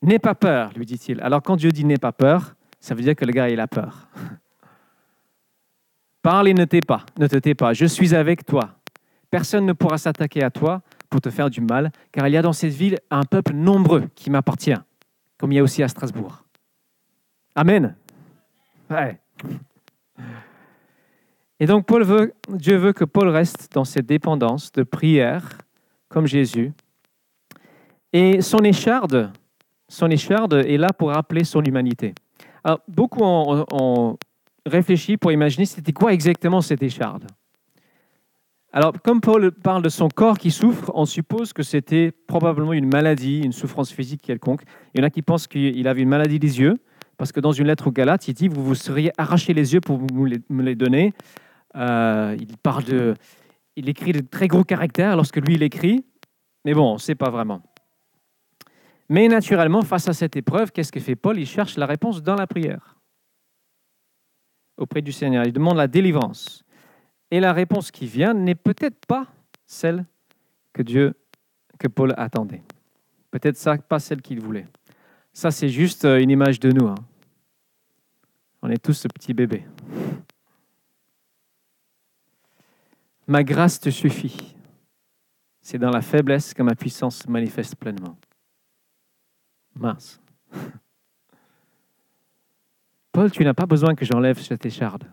N'aie 0.00 0.18
pas 0.18 0.34
peur, 0.34 0.72
lui 0.76 0.86
dit-il. 0.86 1.20
Alors 1.20 1.42
quand 1.42 1.56
Dieu 1.56 1.70
dit 1.70 1.84
n'aie 1.84 1.98
pas 1.98 2.12
peur, 2.12 2.54
ça 2.80 2.94
veut 2.94 3.02
dire 3.02 3.16
que 3.16 3.24
le 3.24 3.32
gars, 3.32 3.48
il 3.48 3.60
a 3.60 3.66
peur. 3.66 4.08
Parle 6.22 6.48
et 6.48 6.54
ne 6.54 6.64
tais 6.64 6.80
pas, 6.80 7.04
ne 7.18 7.26
te 7.26 7.36
tais 7.36 7.54
pas. 7.54 7.74
Je 7.74 7.86
suis 7.86 8.14
avec 8.14 8.46
toi. 8.46 8.76
Personne 9.30 9.66
ne 9.66 9.72
pourra 9.72 9.98
s'attaquer 9.98 10.42
à 10.42 10.50
toi 10.50 10.80
pour 11.14 11.20
te 11.20 11.30
faire 11.30 11.48
du 11.48 11.60
mal, 11.60 11.92
car 12.10 12.26
il 12.26 12.32
y 12.32 12.36
a 12.36 12.42
dans 12.42 12.52
cette 12.52 12.72
ville 12.72 12.98
un 13.08 13.22
peuple 13.22 13.52
nombreux 13.52 14.08
qui 14.16 14.30
m'appartient, 14.30 14.74
comme 15.38 15.52
il 15.52 15.54
y 15.54 15.58
a 15.60 15.62
aussi 15.62 15.80
à 15.80 15.86
Strasbourg. 15.86 16.42
Amen. 17.54 17.94
Et 21.60 21.66
donc 21.66 21.86
Paul 21.86 22.02
veut, 22.02 22.34
Dieu 22.48 22.78
veut 22.78 22.92
que 22.92 23.04
Paul 23.04 23.28
reste 23.28 23.70
dans 23.72 23.84
cette 23.84 24.06
dépendance 24.06 24.72
de 24.72 24.82
prière, 24.82 25.58
comme 26.08 26.26
Jésus. 26.26 26.72
Et 28.12 28.40
son 28.40 28.64
écharde, 28.64 29.30
son 29.88 30.10
écharde 30.10 30.54
est 30.54 30.78
là 30.78 30.88
pour 30.92 31.10
rappeler 31.10 31.44
son 31.44 31.62
humanité. 31.62 32.12
Beaucoup 32.88 33.22
ont 33.22 34.18
réfléchi 34.66 35.16
pour 35.16 35.30
imaginer 35.30 35.64
c'était 35.64 35.92
quoi 35.92 36.12
exactement 36.12 36.60
cette 36.60 36.82
écharde. 36.82 37.28
Alors, 38.76 38.92
comme 39.04 39.20
Paul 39.20 39.52
parle 39.52 39.82
de 39.82 39.88
son 39.88 40.08
corps 40.08 40.36
qui 40.36 40.50
souffre, 40.50 40.90
on 40.96 41.04
suppose 41.04 41.52
que 41.52 41.62
c'était 41.62 42.10
probablement 42.10 42.72
une 42.72 42.88
maladie, 42.88 43.38
une 43.38 43.52
souffrance 43.52 43.92
physique 43.92 44.20
quelconque. 44.20 44.62
Il 44.92 45.00
y 45.00 45.04
en 45.04 45.06
a 45.06 45.10
qui 45.10 45.22
pensent 45.22 45.46
qu'il 45.46 45.86
avait 45.86 46.02
une 46.02 46.08
maladie 46.08 46.40
des 46.40 46.58
yeux, 46.58 46.78
parce 47.16 47.30
que 47.30 47.38
dans 47.38 47.52
une 47.52 47.68
lettre 47.68 47.86
aux 47.86 47.92
Galates, 47.92 48.26
il 48.26 48.34
dit 48.34 48.48
Vous 48.48 48.64
vous 48.64 48.74
seriez 48.74 49.12
arraché 49.16 49.54
les 49.54 49.74
yeux 49.74 49.80
pour 49.80 50.00
me 50.00 50.62
les 50.62 50.74
donner. 50.74 51.14
Euh, 51.76 52.36
il. 52.36 53.14
Il 53.76 53.88
écrit 53.88 54.10
de 54.10 54.20
très 54.20 54.48
gros 54.48 54.64
caractères 54.64 55.14
lorsque 55.14 55.36
lui 55.36 55.54
il 55.54 55.62
écrit, 55.62 56.04
mais 56.64 56.74
bon, 56.74 56.90
on 56.90 56.94
ne 56.94 56.98
sait 56.98 57.16
pas 57.16 57.30
vraiment. 57.30 57.62
Mais 59.08 59.28
naturellement, 59.28 59.82
face 59.82 60.08
à 60.08 60.12
cette 60.12 60.34
épreuve, 60.34 60.72
qu'est-ce 60.72 60.90
que 60.90 61.00
fait 61.00 61.16
Paul? 61.16 61.38
Il 61.38 61.46
cherche 61.46 61.76
la 61.76 61.86
réponse 61.86 62.22
dans 62.22 62.36
la 62.36 62.48
prière 62.48 62.96
auprès 64.76 65.02
du 65.02 65.12
Seigneur. 65.12 65.44
Il 65.44 65.52
demande 65.52 65.76
la 65.76 65.86
délivrance. 65.86 66.63
Et 67.30 67.40
la 67.40 67.52
réponse 67.52 67.90
qui 67.90 68.06
vient 68.06 68.34
n'est 68.34 68.54
peut-être 68.54 69.06
pas 69.06 69.26
celle 69.66 70.04
que 70.72 70.82
Dieu, 70.82 71.14
que 71.78 71.88
Paul 71.88 72.14
attendait. 72.16 72.62
Peut-être 73.30 73.82
pas 73.88 73.98
celle 73.98 74.22
qu'il 74.22 74.40
voulait. 74.40 74.66
Ça, 75.32 75.50
c'est 75.50 75.68
juste 75.68 76.04
euh, 76.04 76.20
une 76.20 76.30
image 76.30 76.60
de 76.60 76.70
nous. 76.70 76.86
Hein. 76.86 76.94
On 78.62 78.70
est 78.70 78.82
tous 78.82 78.92
ce 78.92 79.08
petit 79.08 79.34
bébé. 79.34 79.64
Ma 83.26 83.42
grâce 83.42 83.80
te 83.80 83.90
suffit. 83.90 84.54
C'est 85.60 85.78
dans 85.78 85.90
la 85.90 86.02
faiblesse 86.02 86.54
que 86.54 86.62
ma 86.62 86.74
puissance 86.74 87.26
manifeste 87.26 87.74
pleinement. 87.76 88.16
Mince. 89.74 90.20
Paul, 93.12 93.30
tu 93.30 93.44
n'as 93.44 93.54
pas 93.54 93.66
besoin 93.66 93.94
que 93.94 94.04
j'enlève 94.04 94.40
cette 94.40 94.66
écharde. 94.66 95.04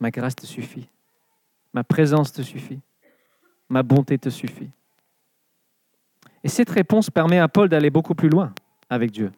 Ma 0.00 0.10
grâce 0.10 0.36
te 0.36 0.46
suffit. 0.46 0.88
Ma 1.72 1.84
présence 1.84 2.32
te 2.32 2.42
suffit. 2.42 2.80
Ma 3.68 3.82
bonté 3.82 4.18
te 4.18 4.28
suffit. 4.28 4.70
Et 6.42 6.48
cette 6.48 6.70
réponse 6.70 7.10
permet 7.10 7.38
à 7.38 7.48
Paul 7.48 7.68
d'aller 7.68 7.90
beaucoup 7.90 8.14
plus 8.14 8.28
loin 8.28 8.54
avec 8.90 9.10
Dieu, 9.10 9.32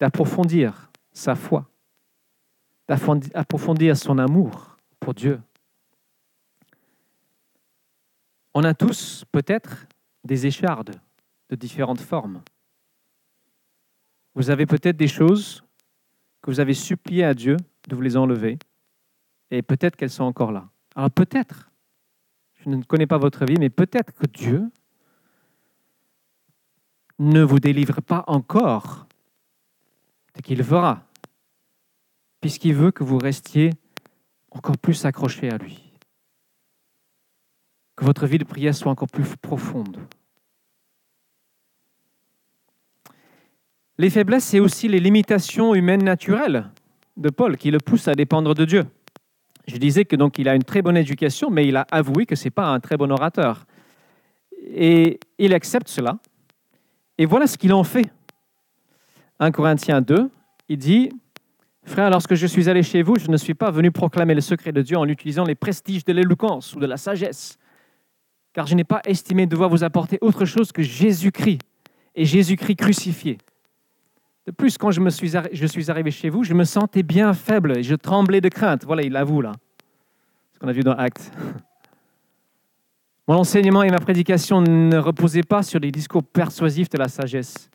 d'approfondir 0.00 0.90
sa 1.12 1.34
foi, 1.34 1.68
d'approfondir 2.88 3.96
son 3.96 4.18
amour 4.18 4.76
pour 4.98 5.12
Dieu. 5.12 5.40
On 8.54 8.64
a 8.64 8.74
tous 8.74 9.24
peut-être 9.30 9.86
des 10.24 10.46
échardes 10.46 10.98
de 11.50 11.56
différentes 11.56 12.00
formes. 12.00 12.42
Vous 14.34 14.50
avez 14.50 14.66
peut-être 14.66 14.96
des 14.96 15.08
choses 15.08 15.62
que 16.40 16.50
vous 16.50 16.60
avez 16.60 16.74
supplié 16.74 17.24
à 17.24 17.34
Dieu 17.34 17.56
de 17.88 17.94
vous 17.94 18.02
les 18.02 18.16
enlever, 18.16 18.58
et 19.50 19.62
peut-être 19.62 19.96
qu'elles 19.96 20.10
sont 20.10 20.24
encore 20.24 20.52
là. 20.52 20.68
Alors 20.94 21.10
peut-être, 21.10 21.70
je 22.64 22.68
ne 22.68 22.82
connais 22.82 23.06
pas 23.06 23.18
votre 23.18 23.44
vie, 23.44 23.56
mais 23.58 23.70
peut-être 23.70 24.12
que 24.12 24.26
Dieu 24.26 24.70
ne 27.18 27.42
vous 27.42 27.60
délivre 27.60 28.00
pas 28.00 28.24
encore 28.26 29.06
ce 30.36 30.42
qu'il 30.42 30.62
fera, 30.64 31.06
puisqu'il 32.40 32.74
veut 32.74 32.90
que 32.90 33.04
vous 33.04 33.18
restiez 33.18 33.70
encore 34.50 34.78
plus 34.78 35.04
accrochés 35.04 35.50
à 35.50 35.58
lui, 35.58 35.92
que 37.96 38.04
votre 38.04 38.26
vie 38.26 38.38
de 38.38 38.44
prière 38.44 38.74
soit 38.74 38.90
encore 38.90 39.08
plus 39.08 39.36
profonde. 39.36 39.98
Les 43.98 44.08
faiblesses, 44.08 44.44
c'est 44.44 44.60
aussi 44.60 44.88
les 44.88 44.98
limitations 44.98 45.74
humaines 45.74 46.04
naturelles 46.04 46.70
de 47.18 47.28
Paul 47.28 47.58
qui 47.58 47.70
le 47.70 47.78
poussent 47.78 48.08
à 48.08 48.14
dépendre 48.14 48.54
de 48.54 48.64
Dieu. 48.64 48.86
Je 49.66 49.76
disais 49.76 50.04
que 50.04 50.16
donc 50.16 50.38
il 50.38 50.48
a 50.48 50.54
une 50.54 50.64
très 50.64 50.82
bonne 50.82 50.96
éducation, 50.96 51.50
mais 51.50 51.66
il 51.66 51.76
a 51.76 51.86
avoué 51.90 52.26
que 52.26 52.34
ce 52.34 52.44
n'est 52.44 52.50
pas 52.50 52.66
un 52.66 52.80
très 52.80 52.96
bon 52.96 53.10
orateur. 53.10 53.66
Et 54.66 55.20
il 55.38 55.54
accepte 55.54 55.88
cela. 55.88 56.18
Et 57.18 57.26
voilà 57.26 57.46
ce 57.46 57.58
qu'il 57.58 57.72
en 57.72 57.84
fait. 57.84 58.10
1 59.38 59.50
Corinthiens 59.52 60.00
2, 60.00 60.30
il 60.68 60.78
dit, 60.78 61.10
Frère, 61.84 62.10
lorsque 62.10 62.34
je 62.34 62.46
suis 62.46 62.68
allé 62.68 62.82
chez 62.82 63.02
vous, 63.02 63.16
je 63.18 63.30
ne 63.30 63.36
suis 63.36 63.54
pas 63.54 63.70
venu 63.70 63.90
proclamer 63.90 64.34
le 64.34 64.40
secret 64.40 64.72
de 64.72 64.82
Dieu 64.82 64.96
en 64.96 65.08
utilisant 65.08 65.44
les 65.44 65.54
prestiges 65.54 66.04
de 66.04 66.12
l'éloquence 66.12 66.74
ou 66.74 66.80
de 66.80 66.86
la 66.86 66.96
sagesse, 66.96 67.58
car 68.52 68.66
je 68.66 68.74
n'ai 68.74 68.84
pas 68.84 69.00
estimé 69.04 69.46
devoir 69.46 69.70
vous 69.70 69.82
apporter 69.82 70.18
autre 70.20 70.44
chose 70.44 70.72
que 70.72 70.82
Jésus-Christ 70.82 71.62
et 72.14 72.24
Jésus-Christ 72.24 72.76
crucifié. 72.76 73.38
De 74.46 74.52
plus, 74.52 74.78
quand 74.78 74.90
je, 74.90 75.00
me 75.00 75.10
suis, 75.10 75.32
je 75.52 75.66
suis 75.66 75.90
arrivé 75.90 76.10
chez 76.10 76.30
vous, 76.30 76.44
je 76.44 76.54
me 76.54 76.64
sentais 76.64 77.02
bien 77.02 77.34
faible 77.34 77.78
et 77.78 77.82
je 77.82 77.94
tremblais 77.94 78.40
de 78.40 78.48
crainte. 78.48 78.84
Voilà, 78.84 79.02
il 79.02 79.12
l'avoue 79.12 79.42
là. 79.42 79.52
Ce 80.52 80.58
qu'on 80.58 80.68
a 80.68 80.72
vu 80.72 80.82
dans 80.82 80.94
Actes. 80.94 81.30
Mon 83.28 83.36
enseignement 83.36 83.82
et 83.82 83.90
ma 83.90 84.00
prédication 84.00 84.60
ne 84.60 84.96
reposaient 84.96 85.42
pas 85.42 85.62
sur 85.62 85.78
des 85.78 85.92
discours 85.92 86.24
persuasifs 86.24 86.88
de 86.88 86.98
la 86.98 87.06
sagesse, 87.06 87.70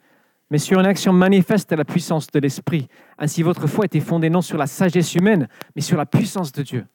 mais 0.50 0.58
sur 0.58 0.80
une 0.80 0.86
action 0.86 1.14
manifeste 1.14 1.70
de 1.70 1.78
la 1.78 1.86
puissance 1.86 2.28
de 2.28 2.40
l'Esprit. 2.40 2.90
Ainsi, 3.18 3.42
votre 3.42 3.68
foi 3.68 3.86
était 3.86 4.02
fondée 4.02 4.30
non 4.30 4.42
sur 4.42 4.58
la 4.58 4.68
sagesse 4.68 5.16
humaine, 5.16 5.48
mais 5.76 5.82
sur 5.82 5.98
la 5.98 6.06
puissance 6.06 6.52
de 6.52 6.62
Dieu. 6.62 6.86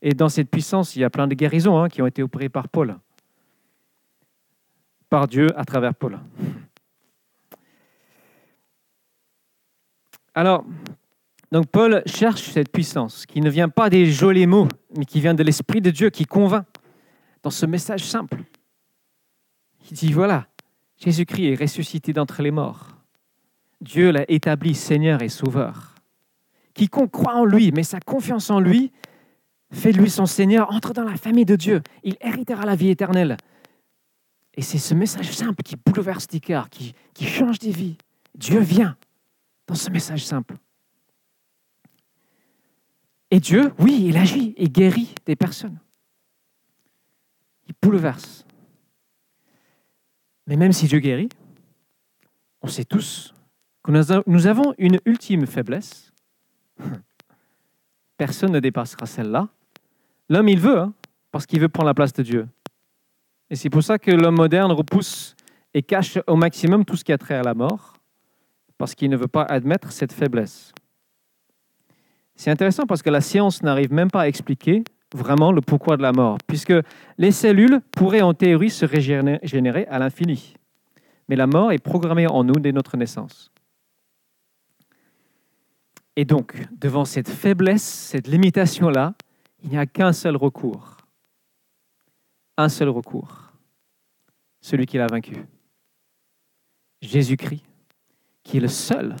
Et 0.00 0.14
dans 0.14 0.30
cette 0.30 0.50
puissance, 0.50 0.96
il 0.96 1.00
y 1.00 1.04
a 1.04 1.10
plein 1.10 1.26
de 1.26 1.34
guérisons 1.34 1.78
hein, 1.78 1.88
qui 1.88 2.00
ont 2.00 2.06
été 2.06 2.22
opérées 2.22 2.48
par 2.48 2.68
Paul, 2.68 2.96
par 5.10 5.28
Dieu 5.28 5.48
à 5.58 5.64
travers 5.64 5.94
Paul. 5.94 6.18
Alors, 10.34 10.64
donc 11.52 11.66
Paul 11.66 12.02
cherche 12.06 12.50
cette 12.50 12.70
puissance 12.70 13.26
qui 13.26 13.40
ne 13.40 13.50
vient 13.50 13.68
pas 13.68 13.90
des 13.90 14.06
jolis 14.06 14.46
mots, 14.46 14.68
mais 14.96 15.04
qui 15.04 15.20
vient 15.20 15.34
de 15.34 15.42
l'Esprit 15.42 15.80
de 15.80 15.90
Dieu 15.90 16.10
qui 16.10 16.24
convainc 16.24 16.64
dans 17.42 17.50
ce 17.50 17.66
message 17.66 18.04
simple. 18.04 18.38
Il 19.90 19.96
dit, 19.96 20.12
voilà, 20.12 20.46
Jésus-Christ 20.98 21.46
est 21.46 21.60
ressuscité 21.60 22.12
d'entre 22.12 22.42
les 22.42 22.50
morts. 22.50 22.88
Dieu 23.80 24.10
l'a 24.12 24.30
établi 24.30 24.74
Seigneur 24.74 25.22
et 25.22 25.28
Sauveur. 25.28 25.94
Quiconque 26.74 27.10
croit 27.10 27.34
en 27.34 27.44
lui, 27.44 27.72
met 27.72 27.82
sa 27.82 27.98
confiance 27.98 28.50
en 28.50 28.60
lui, 28.60 28.92
fait 29.72 29.92
de 29.92 29.98
lui 29.98 30.10
son 30.10 30.26
Seigneur, 30.26 30.72
entre 30.72 30.92
dans 30.92 31.04
la 31.04 31.16
famille 31.16 31.44
de 31.46 31.56
Dieu. 31.56 31.82
Il 32.04 32.16
héritera 32.20 32.64
la 32.64 32.76
vie 32.76 32.90
éternelle. 32.90 33.36
Et 34.54 34.62
c'est 34.62 34.78
ce 34.78 34.94
message 34.94 35.32
simple 35.32 35.62
qui 35.62 35.76
bouleverse 35.76 36.26
cœurs, 36.42 36.68
qui, 36.68 36.94
qui 37.14 37.26
change 37.26 37.58
des 37.58 37.70
vies. 37.70 37.96
Dieu 38.34 38.60
vient 38.60 38.96
dans 39.70 39.76
ce 39.76 39.88
message 39.88 40.26
simple. 40.26 40.56
Et 43.30 43.38
Dieu, 43.38 43.72
oui, 43.78 44.06
il 44.08 44.16
agit 44.16 44.52
et 44.56 44.68
guérit 44.68 45.14
des 45.24 45.36
personnes 45.36 45.78
bouleverse. 47.80 48.44
Mais 50.48 50.56
même 50.56 50.72
si 50.72 50.88
Dieu 50.88 50.98
guérit, 50.98 51.28
on 52.62 52.66
sait 52.66 52.84
tous 52.84 53.32
que 53.84 53.92
nous 54.26 54.46
avons 54.48 54.74
une 54.76 54.98
ultime 55.06 55.46
faiblesse. 55.46 56.12
Personne 58.16 58.50
ne 58.50 58.58
dépassera 58.58 59.06
celle-là. 59.06 59.48
L'homme, 60.28 60.48
il 60.48 60.58
veut, 60.58 60.80
hein, 60.80 60.92
parce 61.30 61.46
qu'il 61.46 61.60
veut 61.60 61.68
prendre 61.68 61.86
la 61.86 61.94
place 61.94 62.12
de 62.12 62.24
Dieu. 62.24 62.48
Et 63.48 63.54
c'est 63.54 63.70
pour 63.70 63.84
ça 63.84 64.00
que 64.00 64.10
l'homme 64.10 64.34
moderne 64.34 64.72
repousse 64.72 65.36
et 65.74 65.82
cache 65.84 66.18
au 66.26 66.34
maximum 66.34 66.84
tout 66.84 66.96
ce 66.96 67.04
qui 67.04 67.12
a 67.12 67.18
trait 67.18 67.36
à 67.36 67.44
la 67.44 67.54
mort, 67.54 67.99
parce 68.80 68.94
qu'il 68.94 69.10
ne 69.10 69.16
veut 69.18 69.28
pas 69.28 69.42
admettre 69.42 69.92
cette 69.92 70.10
faiblesse. 70.10 70.72
C'est 72.34 72.50
intéressant 72.50 72.86
parce 72.86 73.02
que 73.02 73.10
la 73.10 73.20
science 73.20 73.62
n'arrive 73.62 73.92
même 73.92 74.10
pas 74.10 74.22
à 74.22 74.26
expliquer 74.26 74.84
vraiment 75.14 75.52
le 75.52 75.60
pourquoi 75.60 75.98
de 75.98 76.02
la 76.02 76.12
mort, 76.12 76.38
puisque 76.46 76.72
les 77.18 77.30
cellules 77.30 77.82
pourraient 77.90 78.22
en 78.22 78.32
théorie 78.32 78.70
se 78.70 78.86
régénérer 78.86 79.86
à 79.88 79.98
l'infini. 79.98 80.54
Mais 81.28 81.36
la 81.36 81.46
mort 81.46 81.72
est 81.72 81.78
programmée 81.78 82.26
en 82.26 82.42
nous 82.42 82.54
dès 82.54 82.72
notre 82.72 82.96
naissance. 82.96 83.52
Et 86.16 86.24
donc, 86.24 86.66
devant 86.72 87.04
cette 87.04 87.28
faiblesse, 87.28 87.82
cette 87.82 88.28
limitation-là, 88.28 89.12
il 89.62 89.68
n'y 89.68 89.76
a 89.76 89.84
qu'un 89.84 90.14
seul 90.14 90.36
recours. 90.36 90.96
Un 92.56 92.70
seul 92.70 92.88
recours. 92.88 93.52
Celui 94.62 94.86
qui 94.86 94.96
l'a 94.96 95.06
vaincu. 95.06 95.36
Jésus-Christ, 97.02 97.64
qui 98.42 98.56
est 98.56 98.60
le 98.60 98.68
seul 98.68 99.16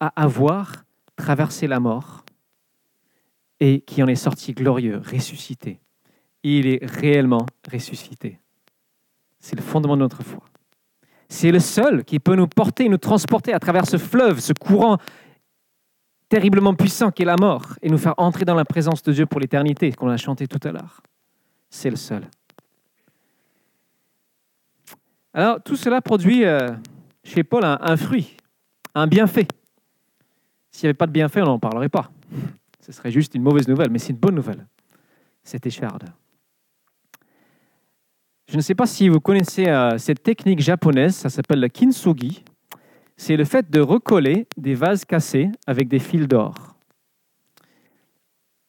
à 0.00 0.08
avoir 0.20 0.84
traversé 1.16 1.66
la 1.66 1.80
mort 1.80 2.24
et 3.60 3.80
qui 3.80 4.02
en 4.02 4.08
est 4.08 4.16
sorti 4.16 4.52
glorieux, 4.52 4.98
ressuscité. 4.98 5.80
Il 6.42 6.66
est 6.66 6.84
réellement 6.84 7.46
ressuscité. 7.70 8.40
C'est 9.38 9.54
le 9.54 9.62
fondement 9.62 9.96
de 9.96 10.00
notre 10.00 10.22
foi. 10.22 10.42
C'est 11.28 11.52
le 11.52 11.60
seul 11.60 12.04
qui 12.04 12.18
peut 12.18 12.34
nous 12.34 12.48
porter, 12.48 12.88
nous 12.88 12.98
transporter 12.98 13.54
à 13.54 13.58
travers 13.58 13.86
ce 13.86 13.96
fleuve, 13.96 14.40
ce 14.40 14.52
courant 14.52 14.98
terriblement 16.28 16.74
puissant 16.74 17.10
qu'est 17.10 17.24
la 17.24 17.36
mort, 17.36 17.74
et 17.82 17.88
nous 17.88 17.98
faire 17.98 18.14
entrer 18.16 18.44
dans 18.44 18.54
la 18.54 18.64
présence 18.64 19.02
de 19.02 19.12
Dieu 19.12 19.26
pour 19.26 19.38
l'éternité, 19.38 19.92
qu'on 19.92 20.08
a 20.08 20.16
chanté 20.16 20.48
tout 20.48 20.60
à 20.66 20.72
l'heure. 20.72 21.02
C'est 21.70 21.90
le 21.90 21.96
seul. 21.96 22.28
Alors, 25.34 25.62
tout 25.62 25.76
cela 25.76 26.00
produit 26.00 26.44
euh, 26.44 26.68
chez 27.24 27.44
Paul 27.44 27.64
un, 27.64 27.96
fruit, 27.96 28.36
un 28.94 29.06
bienfait. 29.06 29.46
S'il 30.70 30.86
n'y 30.86 30.88
avait 30.88 30.94
pas 30.94 31.06
de 31.06 31.12
bienfait, 31.12 31.42
on 31.42 31.46
n'en 31.46 31.58
parlerait 31.58 31.88
pas. 31.88 32.10
Ce 32.80 32.92
serait 32.92 33.10
juste 33.10 33.34
une 33.34 33.42
mauvaise 33.42 33.68
nouvelle, 33.68 33.90
mais 33.90 33.98
c'est 33.98 34.12
une 34.12 34.18
bonne 34.18 34.34
nouvelle, 34.34 34.66
cette 35.42 35.66
écharde. 35.66 36.04
Je 38.48 38.56
ne 38.56 38.62
sais 38.62 38.74
pas 38.74 38.86
si 38.86 39.08
vous 39.08 39.20
connaissez 39.20 39.66
euh, 39.68 39.96
cette 39.98 40.22
technique 40.22 40.60
japonaise, 40.60 41.14
ça 41.14 41.30
s'appelle 41.30 41.60
le 41.60 41.68
kintsugi. 41.68 42.44
C'est 43.16 43.36
le 43.36 43.44
fait 43.44 43.70
de 43.70 43.80
recoller 43.80 44.46
des 44.56 44.74
vases 44.74 45.04
cassés 45.04 45.48
avec 45.66 45.88
des 45.88 45.98
fils 45.98 46.26
d'or. 46.26 46.76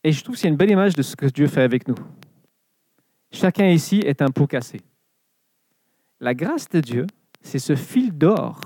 Et 0.04 0.12
je 0.12 0.24
trouve 0.24 0.36
que 0.36 0.42
c'est 0.42 0.48
une 0.48 0.58
belle 0.58 0.72
image 0.72 0.96
de 0.96 1.02
ce 1.02 1.16
que 1.16 1.26
Dieu 1.26 1.48
fait 1.48 1.64
avec 1.64 1.88
nous. 1.88 1.96
Chacun 3.32 3.68
ici 3.68 4.00
est 4.06 4.22
un 4.22 4.30
pot 4.30 4.48
cassé. 4.48 4.82
La 6.20 6.34
grâce 6.34 6.70
de 6.70 6.80
Dieu, 6.80 7.08
c'est 7.44 7.60
ce 7.60 7.76
fil 7.76 8.18
d'or 8.18 8.60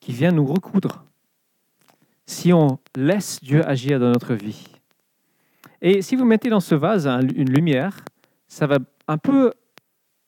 qui 0.00 0.12
vient 0.12 0.32
nous 0.32 0.44
recoudre 0.44 1.06
si 2.26 2.52
on 2.52 2.78
laisse 2.96 3.40
Dieu 3.42 3.66
agir 3.66 3.98
dans 3.98 4.10
notre 4.10 4.34
vie. 4.34 4.66
Et 5.80 6.02
si 6.02 6.16
vous 6.16 6.24
mettez 6.24 6.50
dans 6.50 6.60
ce 6.60 6.74
vase 6.74 7.06
une 7.06 7.50
lumière, 7.50 8.04
ça 8.48 8.66
va 8.66 8.78
un 9.08 9.18
peu 9.18 9.52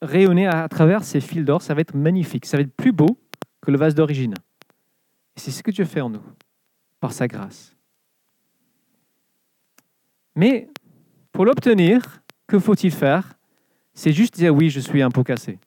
rayonner 0.02 0.46
à 0.46 0.68
travers 0.68 1.04
ces 1.04 1.20
fils 1.20 1.44
d'or, 1.44 1.62
ça 1.62 1.74
va 1.74 1.80
être 1.80 1.94
magnifique, 1.94 2.46
ça 2.46 2.56
va 2.56 2.62
être 2.62 2.74
plus 2.74 2.92
beau 2.92 3.18
que 3.60 3.70
le 3.70 3.78
vase 3.78 3.94
d'origine. 3.94 4.34
C'est 5.36 5.50
ce 5.50 5.62
que 5.62 5.70
Dieu 5.70 5.84
fait 5.84 6.00
en 6.00 6.10
nous, 6.10 6.22
par 7.00 7.12
sa 7.12 7.26
grâce. 7.26 7.74
Mais 10.34 10.68
pour 11.32 11.44
l'obtenir, 11.44 12.22
que 12.46 12.58
faut-il 12.58 12.92
faire? 12.92 13.34
C'est 13.94 14.12
juste 14.12 14.36
dire 14.36 14.54
oui, 14.54 14.68
je 14.68 14.80
suis 14.80 15.00
un 15.02 15.10
pot 15.10 15.24
cassé. 15.24 15.58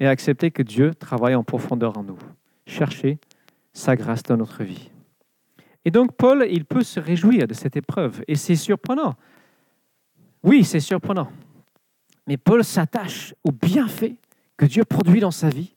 Et 0.00 0.06
accepter 0.06 0.50
que 0.50 0.62
Dieu 0.62 0.94
travaille 0.94 1.34
en 1.34 1.44
profondeur 1.44 1.96
en 1.96 2.02
nous. 2.02 2.18
Chercher 2.66 3.18
sa 3.72 3.94
grâce 3.94 4.22
dans 4.24 4.36
notre 4.36 4.64
vie. 4.64 4.90
Et 5.84 5.90
donc 5.90 6.16
Paul, 6.16 6.46
il 6.50 6.64
peut 6.64 6.82
se 6.82 6.98
réjouir 6.98 7.46
de 7.46 7.54
cette 7.54 7.76
épreuve. 7.76 8.22
Et 8.26 8.34
c'est 8.34 8.56
surprenant. 8.56 9.14
Oui, 10.42 10.64
c'est 10.64 10.80
surprenant. 10.80 11.30
Mais 12.26 12.36
Paul 12.36 12.64
s'attache 12.64 13.34
au 13.44 13.52
bienfait 13.52 14.16
que 14.56 14.66
Dieu 14.66 14.84
produit 14.84 15.20
dans 15.20 15.30
sa 15.30 15.48
vie 15.48 15.72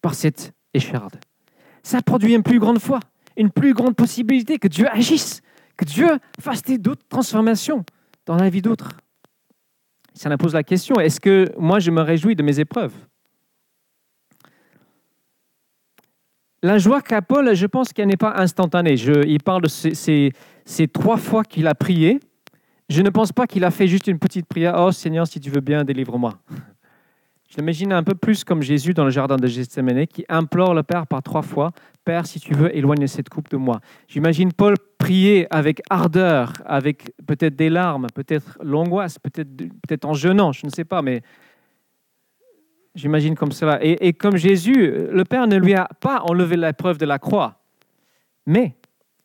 par 0.00 0.14
cette 0.14 0.52
écharde. 0.74 1.16
Ça 1.82 2.02
produit 2.02 2.34
une 2.34 2.42
plus 2.42 2.58
grande 2.58 2.80
foi, 2.80 3.00
une 3.36 3.50
plus 3.50 3.74
grande 3.74 3.94
possibilité 3.94 4.58
que 4.58 4.68
Dieu 4.68 4.88
agisse, 4.88 5.42
que 5.76 5.84
Dieu 5.84 6.08
fasse 6.40 6.62
d'autres 6.62 7.06
transformations 7.08 7.84
dans 8.26 8.36
la 8.36 8.50
vie 8.50 8.62
d'autres. 8.62 8.96
Ça 10.14 10.28
me 10.28 10.36
pose 10.36 10.54
la 10.54 10.62
question, 10.62 10.96
est-ce 10.96 11.20
que 11.20 11.52
moi 11.58 11.78
je 11.78 11.90
me 11.90 12.00
réjouis 12.00 12.34
de 12.34 12.42
mes 12.42 12.58
épreuves? 12.58 12.94
La 16.62 16.78
joie 16.78 17.02
qu'a 17.02 17.22
Paul, 17.22 17.54
je 17.54 17.66
pense 17.66 17.92
qu'elle 17.92 18.08
n'est 18.08 18.16
pas 18.16 18.34
instantanée. 18.36 18.94
il 18.94 19.42
parle 19.42 19.62
de 19.62 19.68
ces, 19.68 20.32
trois 20.92 21.16
fois 21.16 21.44
qu'il 21.44 21.66
a 21.66 21.74
prié. 21.74 22.18
Je 22.88 23.02
ne 23.02 23.10
pense 23.10 23.32
pas 23.32 23.46
qu'il 23.46 23.64
a 23.64 23.70
fait 23.70 23.88
juste 23.88 24.06
une 24.06 24.18
petite 24.18 24.46
prière. 24.46 24.74
Oh 24.78 24.92
Seigneur, 24.92 25.26
si 25.26 25.40
tu 25.40 25.50
veux 25.50 25.60
bien, 25.60 25.84
délivre-moi. 25.84 26.34
Je 27.48 27.56
l'imagine 27.56 27.92
un 27.92 28.02
peu 28.02 28.14
plus 28.14 28.42
comme 28.42 28.62
Jésus 28.62 28.92
dans 28.92 29.04
le 29.04 29.10
jardin 29.10 29.36
de 29.36 29.46
Gethsemane 29.46 30.06
qui 30.06 30.24
implore 30.28 30.74
le 30.74 30.82
Père 30.82 31.06
par 31.06 31.22
trois 31.22 31.42
fois 31.42 31.72
Père, 32.04 32.26
si 32.26 32.38
tu 32.38 32.54
veux, 32.54 32.74
éloigne 32.76 33.06
cette 33.08 33.28
coupe 33.28 33.50
de 33.50 33.56
moi. 33.56 33.80
J'imagine 34.06 34.52
Paul 34.52 34.74
prier 34.98 35.46
avec 35.50 35.82
ardeur, 35.90 36.52
avec 36.64 37.12
peut-être 37.26 37.56
des 37.56 37.68
larmes, 37.68 38.06
peut-être 38.14 38.58
l'angoisse, 38.62 39.18
peut-être 39.18 39.48
peut 39.88 39.98
en 40.04 40.14
jeûnant, 40.14 40.52
je 40.52 40.66
ne 40.66 40.70
sais 40.70 40.84
pas, 40.84 41.02
mais 41.02 41.22
J'imagine 42.96 43.34
comme 43.34 43.52
cela. 43.52 43.78
Et, 43.82 44.14
comme 44.14 44.38
Jésus, 44.38 44.74
le 44.74 45.22
Père 45.24 45.46
ne 45.46 45.56
lui 45.56 45.74
a 45.74 45.86
pas 46.00 46.22
enlevé 46.22 46.56
la 46.56 46.72
preuve 46.72 46.96
de 46.96 47.04
la 47.04 47.18
croix, 47.18 47.60
mais 48.46 48.74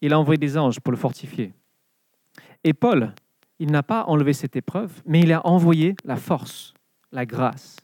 il 0.02 0.12
a 0.14 0.20
envoyé 0.20 0.38
des 0.38 0.58
anges 0.58 0.82
pour 0.82 0.92
le 0.92 0.98
fortifier. 0.98 1.54
Et 2.66 2.74
Paul, 2.74 3.14
il 3.60 3.72
n'a 3.72 3.82
pas 3.82 4.04
enlevé 4.04 4.34
cette 4.34 4.58
épreuve, 4.58 5.02
mais 5.06 5.22
il 5.22 5.32
a 5.32 5.48
envoyé 5.48 5.96
la 6.04 6.18
force, 6.18 6.74
la 7.14 7.26
grâce 7.26 7.78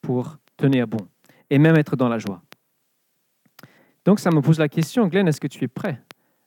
pour 0.00 0.38
tenir 0.56 0.88
bon 0.88 1.06
et 1.50 1.58
même 1.58 1.76
être 1.76 1.94
dans 1.94 2.08
la 2.08 2.18
joie. 2.18 2.42
Donc 4.04 4.18
ça 4.18 4.30
me 4.30 4.40
pose 4.40 4.58
la 4.58 4.68
question, 4.68 5.06
Glenn, 5.06 5.28
est-ce 5.28 5.40
que 5.40 5.46
tu 5.46 5.62
es 5.62 5.68
prêt 5.68 6.02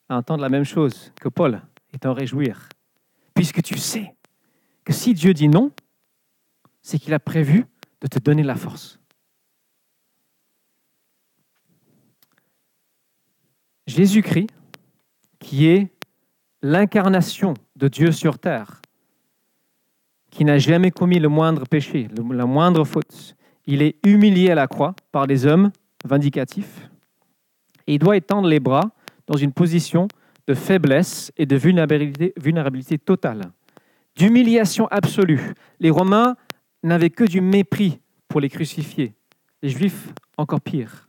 à 0.10 0.18
entendre 0.18 0.42
la 0.42 0.50
même 0.50 0.66
chose 0.66 1.14
que 1.22 1.30
Paul 1.30 1.62
et 1.94 1.98
t'en 1.98 2.14
réjouir? 2.14 2.68
Puisque 3.34 3.62
tu 3.64 3.78
sais 3.78 4.16
que 4.84 4.92
si 4.92 5.14
Dieu 5.14 5.34
dit 5.34 5.48
non, 5.48 5.72
c'est 6.82 7.00
qu'il 7.00 7.14
a 7.14 7.20
prévu 7.20 7.66
de 8.02 8.08
te 8.08 8.20
donner 8.20 8.44
la 8.44 8.56
force. 8.56 9.00
Jésus-Christ, 13.88 14.50
qui 15.40 15.68
est 15.68 15.90
l'incarnation 16.62 17.54
de 17.76 17.88
Dieu 17.88 18.12
sur 18.12 18.40
terre, 18.40 18.82
qui 20.30 20.46
n'a 20.46 20.58
jamais 20.58 20.92
commis 20.92 21.20
le 21.20 21.30
moindre 21.30 21.66
péché, 21.66 22.08
la 22.32 22.46
moindre 22.46 22.86
faute. 22.86 23.36
Il 23.66 23.82
est 23.82 23.98
humilié 24.06 24.52
à 24.52 24.56
la 24.56 24.68
croix 24.68 24.96
par 25.12 25.28
des 25.28 25.46
hommes 25.46 25.72
vindicatifs 26.06 26.90
et 27.88 27.96
il 27.96 28.00
doit 28.00 28.18
étendre 28.18 28.48
les 28.48 28.60
bras 28.60 28.92
dans 29.28 29.38
une 29.38 29.52
position 29.52 30.08
de 30.48 30.54
faiblesse 30.54 31.32
et 31.38 31.46
de 31.46 31.56
vulnérabilité 31.56 32.98
totale, 32.98 33.52
d'humiliation 34.16 34.88
absolue. 34.88 35.54
Les 35.80 35.90
Romains 35.90 36.36
n'avaient 36.84 37.10
que 37.10 37.24
du 37.24 37.42
mépris 37.42 38.00
pour 38.28 38.42
les 38.42 38.50
crucifier, 38.50 39.14
les 39.62 39.70
Juifs 39.70 40.14
encore 40.38 40.62
pire. 40.62 41.08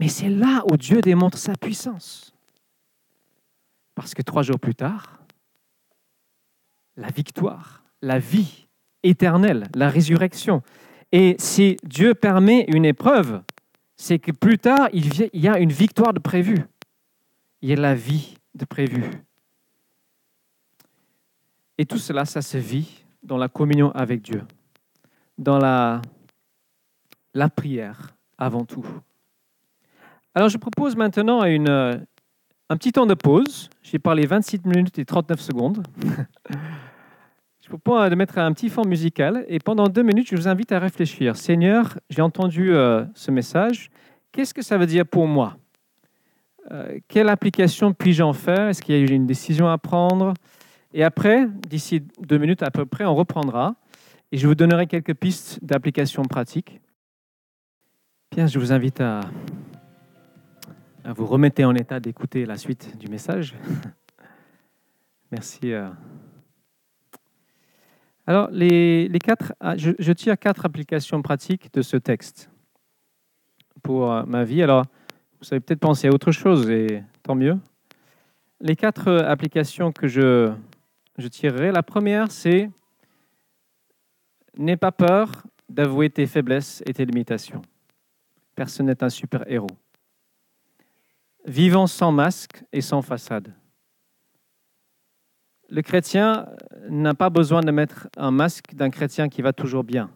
Mais 0.00 0.08
c'est 0.08 0.28
là 0.28 0.64
où 0.70 0.76
Dieu 0.76 1.00
démontre 1.00 1.38
sa 1.38 1.54
puissance. 1.54 2.34
Parce 3.94 4.14
que 4.14 4.22
trois 4.22 4.42
jours 4.42 4.58
plus 4.58 4.74
tard, 4.74 5.20
la 6.96 7.08
victoire, 7.08 7.84
la 8.00 8.18
vie 8.18 8.66
éternelle, 9.02 9.68
la 9.74 9.88
résurrection. 9.88 10.62
Et 11.12 11.36
si 11.38 11.76
Dieu 11.84 12.14
permet 12.14 12.64
une 12.68 12.84
épreuve, 12.84 13.42
c'est 13.96 14.18
que 14.18 14.32
plus 14.32 14.58
tard, 14.58 14.88
il 14.92 15.30
y 15.34 15.48
a 15.48 15.58
une 15.58 15.72
victoire 15.72 16.12
de 16.12 16.18
prévue. 16.18 16.64
Il 17.60 17.68
y 17.68 17.72
a 17.72 17.76
la 17.76 17.94
vie 17.94 18.34
de 18.54 18.64
prévue. 18.64 19.04
Et 21.78 21.86
tout 21.86 21.98
cela, 21.98 22.24
ça 22.24 22.42
se 22.42 22.58
vit 22.58 23.01
dans 23.22 23.36
la 23.36 23.48
communion 23.48 23.90
avec 23.92 24.22
Dieu, 24.22 24.42
dans 25.38 25.58
la, 25.58 26.02
la 27.34 27.48
prière 27.48 28.14
avant 28.38 28.64
tout. 28.64 28.86
Alors 30.34 30.48
je 30.48 30.58
propose 30.58 30.96
maintenant 30.96 31.44
une, 31.44 31.68
un 31.68 32.76
petit 32.76 32.92
temps 32.92 33.06
de 33.06 33.14
pause. 33.14 33.68
J'ai 33.82 33.98
parlé 33.98 34.26
26 34.26 34.64
minutes 34.64 34.98
et 34.98 35.04
39 35.04 35.40
secondes. 35.40 35.86
je 37.60 37.68
propose 37.68 38.10
de 38.10 38.14
mettre 38.14 38.38
un 38.38 38.52
petit 38.52 38.70
fond 38.70 38.84
musical 38.84 39.44
et 39.48 39.58
pendant 39.58 39.88
deux 39.88 40.02
minutes, 40.02 40.28
je 40.30 40.36
vous 40.36 40.48
invite 40.48 40.72
à 40.72 40.78
réfléchir. 40.78 41.36
Seigneur, 41.36 41.98
j'ai 42.08 42.22
entendu 42.22 42.72
euh, 42.72 43.04
ce 43.14 43.30
message. 43.30 43.90
Qu'est-ce 44.32 44.54
que 44.54 44.62
ça 44.62 44.78
veut 44.78 44.86
dire 44.86 45.06
pour 45.06 45.26
moi? 45.26 45.58
Euh, 46.70 46.98
Quelle 47.08 47.28
application 47.28 47.92
puis-je 47.92 48.22
en 48.22 48.32
faire? 48.32 48.68
Est-ce 48.68 48.80
qu'il 48.80 48.96
y 48.98 49.10
a 49.10 49.14
une 49.14 49.26
décision 49.26 49.68
à 49.68 49.76
prendre? 49.76 50.32
Et 50.94 51.04
après, 51.04 51.46
d'ici 51.68 52.02
deux 52.20 52.38
minutes 52.38 52.62
à 52.62 52.70
peu 52.70 52.86
près, 52.86 53.04
on 53.04 53.14
reprendra 53.14 53.76
et 54.30 54.36
je 54.36 54.46
vous 54.46 54.54
donnerai 54.54 54.86
quelques 54.86 55.14
pistes 55.14 55.58
d'application 55.62 56.22
pratique. 56.24 56.80
Bien, 58.30 58.46
je 58.46 58.58
vous 58.58 58.72
invite 58.72 59.00
à 59.00 59.20
vous 61.04 61.26
remettez 61.26 61.64
en 61.64 61.74
état 61.74 61.98
d'écouter 61.98 62.46
la 62.46 62.56
suite 62.56 62.96
du 62.98 63.08
message. 63.08 63.54
Merci. 65.32 65.72
Euh. 65.72 65.88
Alors, 68.26 68.48
les, 68.52 69.10
quatre, 69.22 69.52
ah, 69.60 69.76
je, 69.76 70.12
tire 70.12 70.38
quatre 70.38 70.64
applications 70.64 71.20
pratiques 71.20 71.72
de 71.74 71.82
ce 71.82 71.96
texte 71.96 72.50
pour 73.82 74.12
euh, 74.12 74.22
ma 74.26 74.44
vie. 74.44 74.62
Alors, 74.62 74.84
vous 75.40 75.48
avez 75.50 75.60
peut-être 75.60 75.80
pensé 75.80 76.06
à 76.06 76.12
autre 76.12 76.30
chose, 76.30 76.70
et 76.70 77.02
tant 77.24 77.34
mieux. 77.34 77.58
Les 78.60 78.76
quatre 78.76 79.10
applications 79.24 79.90
que 79.90 80.06
je, 80.06 80.52
je 81.18 81.28
tirerai, 81.28 81.72
la 81.72 81.82
première, 81.82 82.30
c'est 82.30 82.70
N'aie 84.56 84.76
pas 84.76 84.92
peur 84.92 85.44
d'avouer 85.68 86.10
tes 86.10 86.26
faiblesses 86.26 86.82
et 86.84 86.92
tes 86.92 87.06
limitations. 87.06 87.62
Personne 88.54 88.86
n'est 88.86 89.02
un 89.02 89.08
super-héros 89.08 89.68
vivant 91.44 91.86
sans 91.86 92.12
masque 92.12 92.64
et 92.72 92.80
sans 92.80 93.02
façade. 93.02 93.52
Le 95.68 95.82
chrétien 95.82 96.48
n'a 96.88 97.14
pas 97.14 97.30
besoin 97.30 97.62
de 97.62 97.70
mettre 97.70 98.08
un 98.16 98.30
masque 98.30 98.74
d'un 98.74 98.90
chrétien 98.90 99.28
qui 99.28 99.42
va 99.42 99.52
toujours 99.52 99.84
bien. 99.84 100.10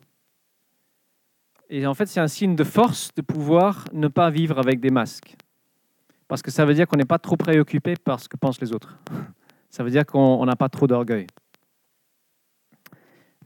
Et 1.69 1.87
en 1.87 1.95
fait, 1.95 2.07
c'est 2.07 2.21
un 2.21 2.29
signe 2.29 2.55
de 2.55 2.65
force 2.65 3.13
de 3.15 3.23
pouvoir 3.23 3.87
ne 3.93 4.09
pas 4.09 4.31
vivre 4.31 4.59
avec 4.59 4.81
des 4.81 4.91
masques. 4.91 5.35
Parce 6.29 6.43
que 6.43 6.51
ça 6.51 6.65
veut 6.65 6.75
dire 6.75 6.87
qu'on 6.87 6.97
n'est 6.97 7.05
pas 7.05 7.19
trop 7.19 7.37
préoccupé 7.37 7.97
par 7.97 8.21
ce 8.21 8.29
que 8.29 8.37
pensent 8.37 8.61
les 8.61 8.73
autres. 8.73 8.99
Ça 9.77 9.85
veut 9.85 9.91
dire 9.91 10.07
qu'on 10.07 10.43
n'a 10.47 10.57
pas 10.57 10.71
trop 10.71 10.87
d'orgueil. 10.87 11.27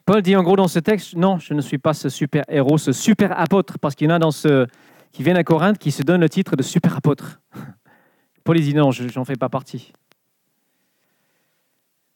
Paul 0.04 0.22
dit 0.22 0.36
en 0.36 0.44
gros 0.44 0.54
dans 0.54 0.68
ce 0.68 0.78
texte, 0.78 1.16
non, 1.16 1.40
je 1.40 1.54
ne 1.54 1.60
suis 1.60 1.78
pas 1.78 1.92
ce 1.92 2.08
super 2.08 2.44
héros, 2.46 2.78
ce 2.78 2.92
super 2.92 3.36
apôtre, 3.36 3.80
parce 3.80 3.96
qu'il 3.96 4.08
y 4.08 4.12
en 4.12 4.14
a 4.14 4.20
dans 4.20 4.30
ce, 4.30 4.68
qui 5.10 5.24
viennent 5.24 5.36
à 5.36 5.42
Corinthe 5.42 5.78
qui 5.78 5.90
se 5.90 6.04
donnent 6.04 6.20
le 6.20 6.28
titre 6.28 6.54
de 6.54 6.62
super 6.62 6.96
apôtre. 6.96 7.40
Paul 8.44 8.60
dit 8.60 8.74
non, 8.74 8.92
je 8.92 9.12
n'en 9.18 9.24
fais 9.24 9.34
pas 9.34 9.48
partie. 9.48 9.92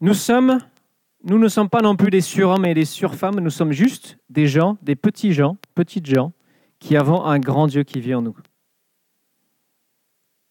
Nous 0.01 0.15
sommes, 0.15 0.61
nous 1.25 1.41
ne 1.41 1.49
sommes 1.49 1.69
pas 1.69 1.83
non 1.83 1.97
plus 1.97 2.11
des 2.11 2.21
surhommes 2.21 2.67
et 2.67 2.75
des 2.75 2.85
surfemmes, 2.85 3.41
nous 3.41 3.51
sommes 3.51 3.73
juste 3.73 4.17
des 4.29 4.47
gens, 4.47 4.79
des 4.83 4.95
petits 4.95 5.33
gens, 5.33 5.57
petites 5.75 6.07
gens, 6.07 6.31
qui 6.79 6.97
avons 6.97 7.25
un 7.25 7.41
grand 7.41 7.67
Dieu 7.67 7.83
qui 7.83 7.99
vit 7.99 8.15
en 8.15 8.23
nous. 8.23 8.37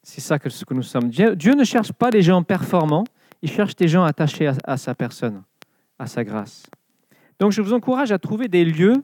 C'est 0.01 0.19
ça 0.19 0.37
que 0.37 0.49
nous 0.73 0.83
sommes. 0.83 1.09
Dieu, 1.09 1.53
ne 1.53 1.63
cherche 1.63 1.93
pas 1.93 2.11
des 2.11 2.21
gens 2.21 2.43
performants, 2.43 3.05
il 3.43 3.51
cherche 3.51 3.75
des 3.75 3.89
gens 3.89 4.05
attachés 4.05 4.49
à 4.63 4.77
sa 4.77 4.95
personne, 4.95 5.43
à 5.99 6.07
sa 6.07 6.23
grâce. 6.23 6.63
Donc 7.39 7.51
je 7.51 7.61
vous 7.61 7.73
encourage 7.73 8.13
à 8.13 8.17
trouver 8.17 8.47
des 8.47 8.63
lieux 8.63 9.03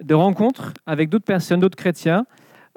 de 0.00 0.12
rencontre 0.12 0.74
avec 0.86 1.08
d'autres 1.08 1.24
personnes, 1.24 1.60
d'autres 1.60 1.76
chrétiens, 1.76 2.26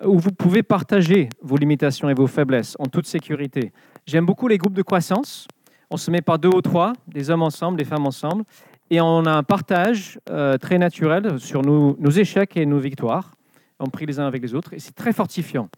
où 0.06 0.20
vous 0.20 0.32
pouvez 0.32 0.62
partager 0.62 1.30
vos 1.42 1.58
limitations 1.58 2.10
et 2.10 2.14
vos 2.14 2.28
faiblesses 2.28 2.76
en 2.78 2.86
toute 2.86 3.08
sécurité. 3.08 3.74
J'aime 4.06 4.26
beaucoup 4.26 4.48
les 4.48 4.60
groupes 4.60 4.76
de 4.76 4.84
croissance. 4.84 5.48
On 5.90 5.98
se 5.98 6.12
met 6.12 6.22
par 6.22 6.38
deux 6.38 6.50
ou 6.50 6.62
trois, 6.62 6.94
des 7.08 7.32
hommes 7.32 7.42
ensemble, 7.42 7.78
des 7.78 7.86
femmes 7.86 8.06
ensemble, 8.06 8.44
et 8.92 9.02
on 9.02 9.26
a 9.26 9.32
un 9.32 9.44
partage 9.44 10.20
euh, 10.30 10.58
très 10.58 10.78
naturel 10.78 11.40
sur 11.40 11.64
nos, 11.64 11.96
échecs 12.12 12.56
et 12.56 12.68
nos 12.68 12.80
victoires. 12.80 13.34
On 13.80 13.88
prie 13.88 14.06
les 14.06 14.20
uns 14.20 14.28
avec 14.28 14.44
les 14.44 14.54
autres, 14.54 14.74
et 14.74 14.80
c'est 14.80 14.96
très 14.96 15.14
fortifiant. 15.14 15.70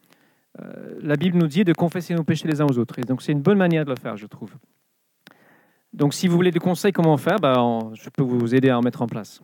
Euh, 0.62 0.95
la 1.01 1.15
Bible 1.15 1.38
nous 1.38 1.47
dit 1.47 1.63
de 1.63 1.73
confesser 1.73 2.15
nos 2.15 2.23
péchés 2.23 2.49
les 2.49 2.60
uns 2.60 2.65
aux 2.65 2.78
autres, 2.78 2.99
et 2.99 3.04
donc 3.04 3.21
c'est 3.21 3.32
une 3.32 3.41
bonne 3.41 3.58
manière 3.58 3.86
de 3.86 3.91
le 3.91 3.97
faire, 3.97 4.17
je 4.17 4.25
trouve. 4.25 4.51
Donc 5.95 6.13
si 6.13 6.27
vous 6.27 6.36
voulez 6.36 6.51
des 6.51 6.60
conseils 6.60 6.91
comment 6.91 7.15
faire, 7.15 7.39
ben, 7.39 7.91
je 7.93 8.10
peux 8.10 8.21
vous 8.21 8.53
aider 8.53 8.69
à 8.69 8.77
en 8.77 8.81
mettre 8.81 9.01
en 9.01 9.08
place. 9.08 9.41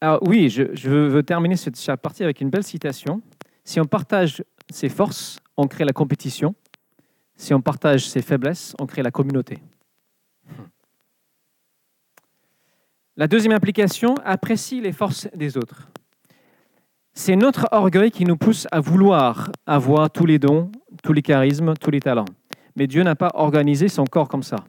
Alors 0.00 0.20
oui, 0.22 0.48
je, 0.48 0.88
veux 0.88 1.22
terminer 1.22 1.56
cette 1.56 1.76
partie 1.96 2.24
avec 2.24 2.40
une 2.40 2.48
belle 2.48 2.64
citation. 2.64 3.20
Si 3.64 3.80
on 3.80 3.84
partage 3.84 4.42
ses 4.70 4.88
forces, 4.88 5.40
on 5.58 5.66
crée 5.66 5.84
la 5.84 5.92
compétition. 5.92 6.54
Si 7.36 7.52
on 7.52 7.60
partage 7.60 8.08
ses 8.08 8.22
faiblesses, 8.22 8.74
on 8.78 8.86
crée 8.86 9.02
la 9.02 9.10
communauté. 9.10 9.58
La 13.16 13.28
deuxième 13.28 13.52
application, 13.52 14.14
apprécie 14.24 14.80
les 14.80 14.92
forces 14.92 15.28
des 15.34 15.58
autres. 15.58 15.88
C'est 17.12 17.36
notre 17.36 17.68
orgueil 17.72 18.10
qui 18.10 18.24
nous 18.24 18.36
pousse 18.36 18.66
à 18.70 18.80
vouloir 18.80 19.50
avoir 19.66 20.10
tous 20.10 20.24
les 20.24 20.38
dons, 20.38 20.70
tous 21.02 21.12
les 21.12 21.22
charismes, 21.22 21.74
tous 21.74 21.90
les 21.90 22.00
talents. 22.00 22.24
Mais 22.78 22.86
Dieu 22.86 23.02
n'a 23.02 23.16
pas 23.16 23.32
organisé 23.34 23.88
son 23.88 24.04
corps 24.04 24.28
comme 24.28 24.44
ça. 24.44 24.64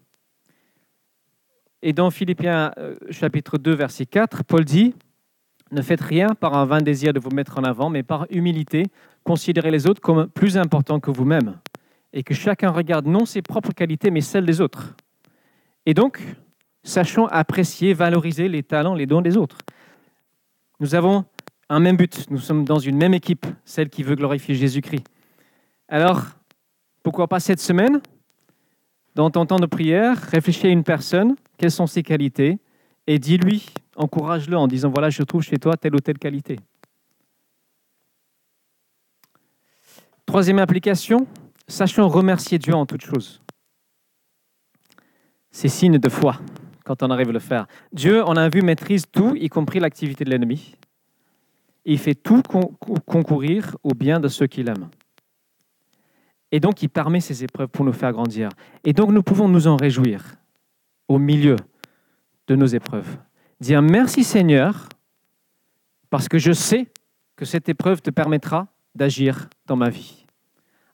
Et 1.83 1.93
dans 1.93 2.09
Philippiens 2.09 2.71
euh, 2.79 2.95
chapitre 3.11 3.59
2, 3.59 3.71
verset 3.71 4.07
4, 4.07 4.43
Paul 4.43 4.65
dit, 4.65 4.95
ne 5.71 5.83
faites 5.83 6.01
rien 6.01 6.29
par 6.29 6.57
un 6.57 6.65
vain 6.65 6.81
désir 6.81 7.13
de 7.13 7.19
vous 7.19 7.29
mettre 7.29 7.59
en 7.59 7.63
avant, 7.63 7.91
mais 7.91 8.01
par 8.01 8.25
humilité, 8.31 8.87
considérez 9.23 9.69
les 9.69 9.85
autres 9.85 10.01
comme 10.01 10.27
plus 10.27 10.57
importants 10.57 10.99
que 10.99 11.11
vous-même, 11.11 11.59
et 12.11 12.23
que 12.23 12.33
chacun 12.33 12.71
regarde 12.71 13.05
non 13.05 13.27
ses 13.27 13.43
propres 13.43 13.73
qualités, 13.73 14.09
mais 14.09 14.21
celles 14.21 14.47
des 14.47 14.59
autres. 14.59 14.95
Et 15.85 15.93
donc, 15.93 16.19
sachons 16.81 17.27
apprécier, 17.27 17.93
valoriser 17.93 18.49
les 18.49 18.63
talents, 18.63 18.95
les 18.95 19.05
dons 19.05 19.21
des 19.21 19.37
autres. 19.37 19.59
Nous 20.79 20.95
avons 20.95 21.25
un 21.69 21.79
même 21.79 21.95
but, 21.95 22.25
nous 22.31 22.39
sommes 22.39 22.65
dans 22.65 22.79
une 22.79 22.97
même 22.97 23.13
équipe, 23.13 23.45
celle 23.65 23.89
qui 23.89 24.01
veut 24.01 24.15
glorifier 24.15 24.55
Jésus-Christ. 24.55 25.05
Alors, 25.87 26.38
pourquoi 27.03 27.27
pas 27.27 27.39
cette 27.39 27.59
semaine, 27.59 28.01
dans 29.15 29.29
ton 29.29 29.45
temps 29.45 29.59
de 29.59 29.65
prière, 29.65 30.17
réfléchis 30.17 30.67
à 30.67 30.69
une 30.69 30.83
personne, 30.83 31.35
quelles 31.57 31.71
sont 31.71 31.87
ses 31.87 32.03
qualités, 32.03 32.59
et 33.07 33.19
dis-lui 33.19 33.65
encourage-le 33.95 34.57
en 34.57 34.67
disant, 34.67 34.89
voilà, 34.89 35.09
je 35.09 35.23
trouve 35.23 35.41
chez 35.41 35.57
toi 35.57 35.75
telle 35.75 35.95
ou 35.95 35.99
telle 35.99 36.17
qualité. 36.17 36.57
Troisième 40.25 40.59
application, 40.59 41.27
sachons 41.67 42.07
remercier 42.07 42.59
Dieu 42.59 42.73
en 42.73 42.85
toutes 42.85 43.03
choses. 43.03 43.41
C'est 45.51 45.67
signe 45.67 45.97
de 45.97 46.09
foi 46.09 46.39
quand 46.85 47.03
on 47.03 47.09
arrive 47.09 47.29
à 47.29 47.33
le 47.33 47.39
faire. 47.39 47.67
Dieu, 47.91 48.23
on 48.25 48.35
a 48.35 48.47
vu, 48.47 48.61
maîtrise 48.61 49.05
tout, 49.11 49.35
y 49.35 49.49
compris 49.49 49.79
l'activité 49.79 50.23
de 50.23 50.29
l'ennemi. 50.29 50.75
Il 51.85 51.97
fait 51.97 52.15
tout 52.15 52.43
concourir 53.05 53.75
au 53.83 53.93
bien 53.93 54.19
de 54.19 54.27
ceux 54.27 54.47
qu'il 54.47 54.69
aime. 54.69 54.87
Et 56.51 56.59
donc, 56.59 56.81
il 56.81 56.89
permet 56.89 57.19
ces 57.19 57.43
épreuves 57.43 57.67
pour 57.67 57.85
nous 57.85 57.93
faire 57.93 58.11
grandir. 58.11 58.49
Et 58.83 58.93
donc, 58.93 59.11
nous 59.11 59.23
pouvons 59.23 59.47
nous 59.47 59.67
en 59.67 59.77
réjouir 59.77 60.23
au 61.07 61.19
milieu 61.19 61.55
de 62.47 62.55
nos 62.55 62.65
épreuves 62.65 63.17
dire 63.59 63.81
merci 63.81 64.23
Seigneur, 64.23 64.87
parce 66.09 66.27
que 66.27 66.37
je 66.37 66.51
sais 66.51 66.87
que 67.35 67.45
cette 67.45 67.69
épreuve 67.69 68.01
te 68.01 68.09
permettra 68.09 68.67
d'agir 68.95 69.49
dans 69.65 69.75
ma 69.75 69.89
vie. 69.89 70.25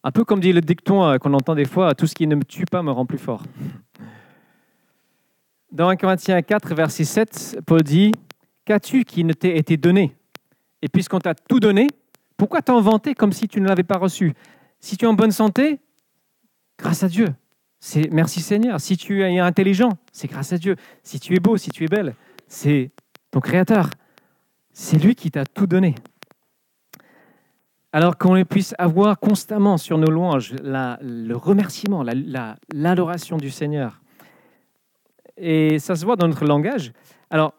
Un 0.03 0.11
peu 0.11 0.23
comme 0.23 0.39
dit 0.39 0.53
le 0.53 0.61
dicton 0.61 1.03
euh, 1.03 1.17
qu'on 1.17 1.33
entend 1.33 1.55
des 1.55 1.65
fois, 1.65 1.95
tout 1.95 2.05
ce 2.05 2.13
qui 2.13 2.27
ne 2.27 2.35
me 2.35 2.43
tue 2.43 2.65
pas 2.65 2.83
me 2.83 2.91
rend 2.91 3.05
plus 3.05 3.17
fort. 3.17 3.43
Dans 5.71 5.89
1 5.89 5.95
Corinthiens 5.95 6.41
4, 6.41 6.75
verset 6.75 7.03
7, 7.05 7.59
Paul 7.65 7.81
dit, 7.81 8.11
Qu'as-tu 8.65 9.03
qui 9.03 9.23
ne 9.23 9.33
t'ait 9.33 9.57
été 9.57 9.77
donné? 9.77 10.15
Et 10.81 10.89
puisqu'on 10.89 11.19
t'a 11.19 11.33
tout 11.33 11.59
donné, 11.59 11.87
pourquoi 12.37 12.61
t'en 12.61 12.81
vanter 12.81 13.15
comme 13.15 13.31
si 13.31 13.47
tu 13.47 13.61
ne 13.61 13.67
l'avais 13.67 13.83
pas 13.83 13.97
reçu? 13.97 14.33
Si 14.85 14.97
tu 14.97 15.05
es 15.05 15.07
en 15.07 15.15
bonne 15.15 15.31
santé, 15.31 15.79
grâce 16.77 17.01
à 17.01 17.07
Dieu. 17.07 17.33
C'est 17.79 18.07
merci 18.11 18.39
Seigneur. 18.39 18.79
Si 18.79 18.97
tu 18.97 19.23
es 19.23 19.39
intelligent, 19.39 19.89
c'est 20.11 20.27
grâce 20.27 20.53
à 20.53 20.59
Dieu. 20.59 20.75
Si 21.01 21.19
tu 21.19 21.33
es 21.35 21.39
beau, 21.39 21.57
si 21.57 21.71
tu 21.71 21.85
es 21.85 21.87
belle, 21.87 22.13
c'est 22.47 22.91
ton 23.31 23.39
Créateur. 23.39 23.89
C'est 24.73 25.03
lui 25.03 25.15
qui 25.15 25.31
t'a 25.31 25.43
tout 25.43 25.65
donné. 25.65 25.95
Alors 27.93 28.19
qu'on 28.19 28.39
puisse 28.45 28.75
avoir 28.77 29.19
constamment 29.19 29.77
sur 29.79 29.97
nos 29.97 30.11
louanges 30.11 30.53
le 30.61 31.33
remerciement, 31.33 32.05
l'adoration 32.71 33.37
du 33.37 33.49
Seigneur. 33.49 34.03
Et 35.35 35.79
ça 35.79 35.95
se 35.95 36.05
voit 36.05 36.15
dans 36.15 36.27
notre 36.27 36.45
langage. 36.45 36.93
Alors, 37.31 37.55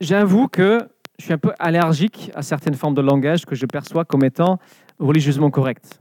j'avoue 0.00 0.46
que 0.46 0.88
je 1.18 1.24
suis 1.24 1.32
un 1.32 1.38
peu 1.38 1.52
allergique 1.58 2.30
à 2.36 2.42
certaines 2.42 2.74
formes 2.74 2.94
de 2.94 3.02
langage 3.02 3.46
que 3.46 3.56
je 3.56 3.66
perçois 3.66 4.04
comme 4.04 4.24
étant 4.24 4.60
religieusement 4.98 5.50
correctes. 5.50 5.98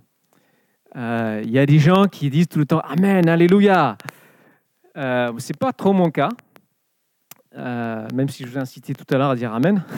Euh, 0.96 1.42
il 1.44 1.52
y 1.52 1.60
a 1.60 1.66
des 1.66 1.80
gens 1.80 2.06
qui 2.06 2.30
disent 2.30 2.48
tout 2.48 2.60
le 2.60 2.66
temps 2.66 2.80
Amen, 2.80 3.28
Alléluia. 3.28 3.98
Euh, 4.98 5.34
Ce 5.38 5.52
n'est 5.52 5.58
pas 5.58 5.74
trop 5.74 5.94
mon 5.94 6.12
cas, 6.12 6.30
euh, 7.56 8.08
même 8.14 8.30
si 8.30 8.44
je 8.44 8.50
vous 8.50 8.58
ai 8.58 8.62
incité 8.62 8.94
tout 8.94 9.06
à 9.14 9.18
l'heure 9.18 9.32
à 9.32 9.36
dire 9.36 9.54
Amen. 9.54 9.84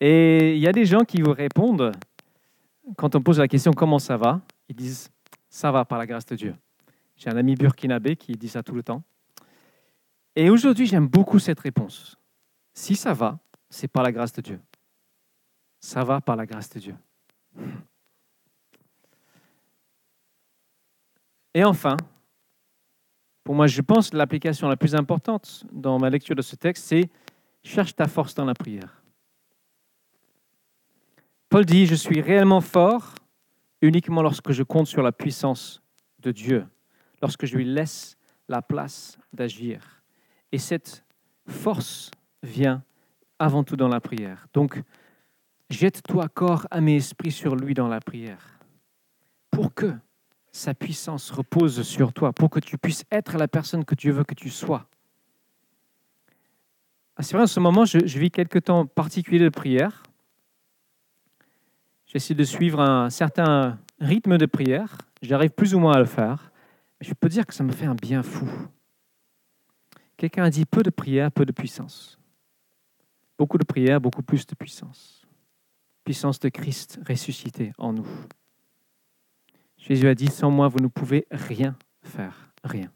Et 0.00 0.54
il 0.54 0.60
y 0.60 0.68
a 0.68 0.72
des 0.72 0.86
gens 0.86 1.04
qui 1.04 1.20
vous 1.20 1.32
répondent, 1.32 1.92
quand 2.96 3.14
on 3.14 3.20
pose 3.20 3.40
la 3.40 3.48
question 3.48 3.72
comment 3.72 3.98
ça 3.98 4.16
va, 4.16 4.40
ils 4.68 4.76
disent 4.76 5.10
ça 5.50 5.70
va 5.70 5.84
par 5.84 5.98
la 5.98 6.06
grâce 6.06 6.24
de 6.26 6.36
Dieu. 6.36 6.54
J'ai 7.16 7.30
un 7.30 7.36
ami 7.36 7.56
burkinabé 7.56 8.16
qui 8.16 8.32
dit 8.32 8.48
ça 8.48 8.62
tout 8.62 8.74
le 8.74 8.82
temps. 8.82 9.02
Et 10.36 10.50
aujourd'hui, 10.50 10.86
j'aime 10.86 11.08
beaucoup 11.08 11.40
cette 11.40 11.58
réponse. 11.58 12.16
Si 12.72 12.94
ça 12.94 13.12
va, 13.12 13.40
c'est 13.70 13.88
par 13.88 14.04
la 14.04 14.12
grâce 14.12 14.32
de 14.32 14.40
Dieu. 14.40 14.60
Ça 15.80 16.04
va 16.04 16.20
par 16.20 16.36
la 16.36 16.46
grâce 16.46 16.70
de 16.70 16.80
Dieu. 16.80 16.96
Et 21.54 21.64
enfin, 21.64 21.96
pour 23.44 23.54
moi, 23.54 23.66
je 23.66 23.80
pense 23.80 24.10
que 24.10 24.16
l'application 24.16 24.68
la 24.68 24.76
plus 24.76 24.94
importante 24.94 25.64
dans 25.72 25.98
ma 25.98 26.10
lecture 26.10 26.36
de 26.36 26.42
ce 26.42 26.54
texte, 26.54 26.84
c'est 26.84 27.08
cherche 27.62 27.94
ta 27.96 28.06
force 28.06 28.34
dans 28.34 28.44
la 28.44 28.54
prière. 28.54 29.02
Paul 31.48 31.64
dit, 31.64 31.86
je 31.86 31.94
suis 31.94 32.20
réellement 32.20 32.60
fort 32.60 33.14
uniquement 33.80 34.22
lorsque 34.22 34.52
je 34.52 34.62
compte 34.62 34.86
sur 34.86 35.02
la 35.02 35.12
puissance 35.12 35.82
de 36.18 36.30
Dieu, 36.30 36.66
lorsque 37.22 37.46
je 37.46 37.56
lui 37.56 37.64
laisse 37.64 38.18
la 38.48 38.60
place 38.60 39.18
d'agir. 39.32 40.02
Et 40.52 40.58
cette 40.58 41.04
force 41.46 42.10
vient 42.42 42.82
avant 43.38 43.64
tout 43.64 43.76
dans 43.76 43.88
la 43.88 44.00
prière. 44.00 44.46
Donc, 44.52 44.82
jette-toi 45.70 46.28
corps, 46.28 46.66
âme 46.70 46.88
et 46.88 46.96
esprit 46.96 47.32
sur 47.32 47.56
lui 47.56 47.74
dans 47.74 47.88
la 47.88 48.00
prière, 48.00 48.58
pour 49.50 49.74
que 49.74 49.92
sa 50.52 50.74
puissance 50.74 51.30
repose 51.30 51.82
sur 51.82 52.12
toi, 52.12 52.32
pour 52.32 52.50
que 52.50 52.60
tu 52.60 52.78
puisses 52.78 53.04
être 53.10 53.36
la 53.36 53.48
personne 53.48 53.84
que 53.84 53.94
Dieu 53.94 54.12
veut 54.12 54.24
que 54.24 54.34
tu 54.34 54.50
sois. 54.50 54.86
Ah, 57.16 57.22
c'est 57.22 57.34
vrai, 57.34 57.44
en 57.44 57.48
ce 57.48 57.60
moment, 57.60 57.84
je, 57.84 57.98
je 58.04 58.18
vis 58.18 58.30
quelques 58.30 58.64
temps 58.64 58.86
particuliers 58.86 59.44
de 59.44 59.48
prière. 59.48 60.02
J'essaie 62.06 62.34
de 62.34 62.44
suivre 62.44 62.80
un 62.80 63.10
certain 63.10 63.78
rythme 64.00 64.38
de 64.38 64.46
prière. 64.46 64.96
J'arrive 65.20 65.50
plus 65.50 65.74
ou 65.74 65.78
moins 65.78 65.94
à 65.94 65.98
le 65.98 66.06
faire. 66.06 66.52
je 67.00 67.12
peux 67.12 67.28
dire 67.28 67.46
que 67.46 67.54
ça 67.54 67.64
me 67.64 67.72
fait 67.72 67.86
un 67.86 67.94
bien 67.94 68.22
fou. 68.22 68.48
Quelqu'un 70.16 70.44
a 70.44 70.50
dit 70.50 70.64
peu 70.64 70.82
de 70.82 70.90
prière, 70.90 71.30
peu 71.30 71.44
de 71.44 71.52
puissance. 71.52 72.18
Beaucoup 73.36 73.58
de 73.58 73.64
prière, 73.64 74.00
beaucoup 74.00 74.22
plus 74.22 74.46
de 74.46 74.54
puissance. 74.54 75.17
Puissance 76.08 76.40
de 76.40 76.48
Christ 76.48 76.98
ressuscité 77.06 77.74
en 77.76 77.92
nous. 77.92 78.06
Jésus 79.76 80.08
a 80.08 80.14
dit, 80.14 80.28
sans 80.28 80.50
moi, 80.50 80.66
vous 80.68 80.78
ne 80.78 80.86
pouvez 80.86 81.26
rien 81.30 81.76
faire, 82.00 82.50
rien. 82.64 82.90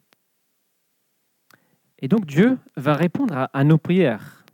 Et 1.99 2.09
donc 2.09 2.25
Dieu 2.25 2.59
va 2.75 2.95
répondre 2.95 3.51
à, 3.53 3.65
nos 3.65 3.77
prières, 3.77 4.47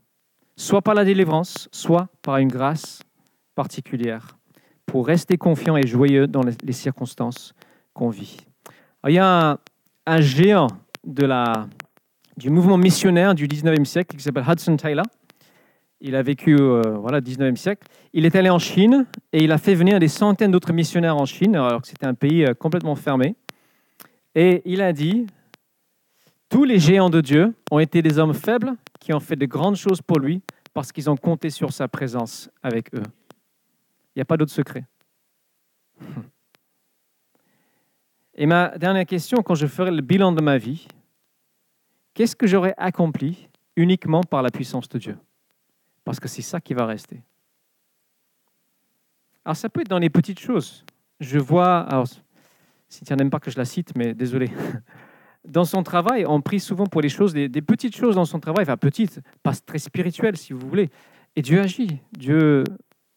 soit 0.57 0.83
par 0.83 0.95
la 0.95 1.05
délivrance, 1.05 1.69
soit 1.71 2.09
par 2.21 2.39
une 2.39 2.49
grâce 2.49 3.01
particulière 3.55 4.37
pour 4.87 5.07
rester 5.07 5.37
confiant 5.37 5.77
et 5.77 5.87
joyeux 5.87 6.27
dans 6.27 6.43
les 6.43 6.73
circonstances 6.73 7.55
qu'on 7.95 8.09
vit. 8.09 8.39
il 9.07 9.15
y 9.15 9.19
a 9.19 9.61
un, 10.05 10.21
géant 10.21 10.67
du 11.05 12.51
mouvement 12.51 12.77
missionnaire 12.77 13.37
du 13.37 13.47
19e 13.47 13.85
siècle 13.85 14.17
qui 14.17 14.25
s'appelle 14.25 14.47
Hudson 14.49 14.77
Taylor. 14.77 15.07
Il 16.01 16.15
a 16.15 16.23
vécu 16.23 16.57
euh, 16.57 16.97
voilà, 16.99 17.21
19e 17.21 17.57
siècle. 17.57 17.89
Il 18.13 18.25
est 18.25 18.37
allé 18.37 18.51
en 18.51 18.61
Chine 18.61 19.07
et 19.33 19.43
il 19.43 19.51
a 19.51 19.59
fait 19.59 19.75
venir 19.75 19.99
des 19.99 20.09
centaines 20.09 20.53
d'autres 20.53 20.73
missionnaires 20.73 21.17
en 21.17 21.27
Chine, 21.27 21.57
alors 21.57 21.83
que 21.83 21.89
c'était 21.89 22.07
un 22.07 22.15
pays 22.15 22.45
euh, 22.45 22.55
complètement 22.55 22.95
fermé. 22.95 23.35
Et 24.35 24.63
il 24.65 24.81
a 24.81 24.93
dit, 24.93 25.27
tous 26.49 26.65
les 26.65 26.79
géants 26.79 27.11
de 27.11 27.21
Dieu 27.21 27.55
ont 27.73 27.81
été 27.81 28.01
des 28.01 28.19
hommes 28.19 28.35
faibles 28.35 28.75
qui 29.01 29.13
ont 29.13 29.21
fait 29.21 29.37
de 29.37 29.47
grandes 29.47 29.77
choses 29.77 30.01
pour 30.01 30.21
lui 30.21 30.43
parce 30.73 30.93
qu'ils 30.93 31.11
ont 31.11 31.17
compté 31.17 31.51
sur 31.51 31.73
sa 31.73 31.89
présence 31.89 32.49
avec 32.63 32.95
eux. 32.95 33.03
Il 34.15 34.19
n'y 34.19 34.23
a 34.23 34.25
pas 34.25 34.37
d'autre 34.37 34.53
secret. 34.53 34.85
Et 38.35 38.47
ma 38.47 38.79
dernière 38.79 39.05
question, 39.05 39.43
quand 39.43 39.57
je 39.57 39.67
ferai 39.67 39.91
le 39.91 40.01
bilan 40.01 40.31
de 40.31 40.41
ma 40.41 40.59
vie, 40.59 40.87
qu'est-ce 42.15 42.37
que 42.37 42.47
j'aurais 42.47 42.75
accompli 42.77 43.49
uniquement 43.75 44.23
par 44.23 44.43
la 44.43 44.51
puissance 44.53 44.89
de 44.89 44.99
Dieu? 44.99 45.19
Parce 46.09 46.21
que 46.21 46.29
c'est 46.29 46.43
ça 46.43 46.61
qui 46.61 46.73
va 46.73 46.87
rester. 46.87 47.23
Alors 49.45 49.57
ça 49.57 49.69
peut 49.69 49.83
être 49.83 49.89
dans 49.89 49.99
les 49.99 50.11
petites 50.11 50.41
choses. 50.41 50.85
Je 51.21 51.39
vois, 51.39 51.81
alors 51.81 52.07
tu 52.09 53.15
n'aimes 53.15 53.31
pas 53.31 53.41
que 53.41 53.51
je 53.51 53.59
la 53.59 53.65
cite, 53.65 53.93
mais 53.97 54.15
désolé. 54.15 54.51
Dans 55.45 55.65
son 55.65 55.83
travail, 55.83 56.25
on 56.27 56.41
prie 56.41 56.61
souvent 56.61 56.87
pour 56.87 57.01
les 57.01 57.09
choses, 57.09 57.33
des, 57.33 57.49
des 57.49 57.63
petites 57.63 57.97
choses 57.97 58.17
dans 58.17 58.25
son 58.25 58.41
travail, 58.41 58.65
enfin 58.65 58.77
petites, 58.77 59.21
pas 59.43 59.55
très 59.55 59.79
spirituelles 59.79 60.37
si 60.37 60.53
vous 60.53 60.67
voulez. 60.69 60.91
Et 61.37 61.43
Dieu 61.43 61.61
agit. 61.61 62.01
Dieu 62.13 62.65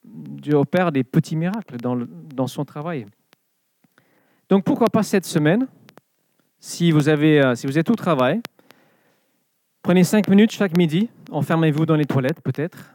Dieu 0.04 0.56
opère 0.56 0.92
des 0.92 1.04
petits 1.04 1.36
miracles 1.36 1.78
dans, 1.78 1.98
dans 1.98 2.48
son 2.48 2.66
travail. 2.66 3.06
Donc 4.50 4.64
pourquoi 4.64 4.88
pas 4.88 5.04
cette 5.04 5.26
semaine, 5.26 5.68
si 6.60 6.92
vous, 6.92 7.10
avez, 7.10 7.42
euh, 7.42 7.56
si 7.56 7.68
vous 7.68 7.78
êtes 7.78 7.90
au 7.90 7.96
travail, 7.96 8.42
prenez 9.82 10.04
cinq 10.04 10.28
minutes 10.28 10.52
chaque 10.52 10.78
midi, 10.78 11.10
enfermez-vous 11.32 11.86
dans 11.86 11.96
les 11.96 12.06
toilettes 12.06 12.42
peut-être, 12.42 12.94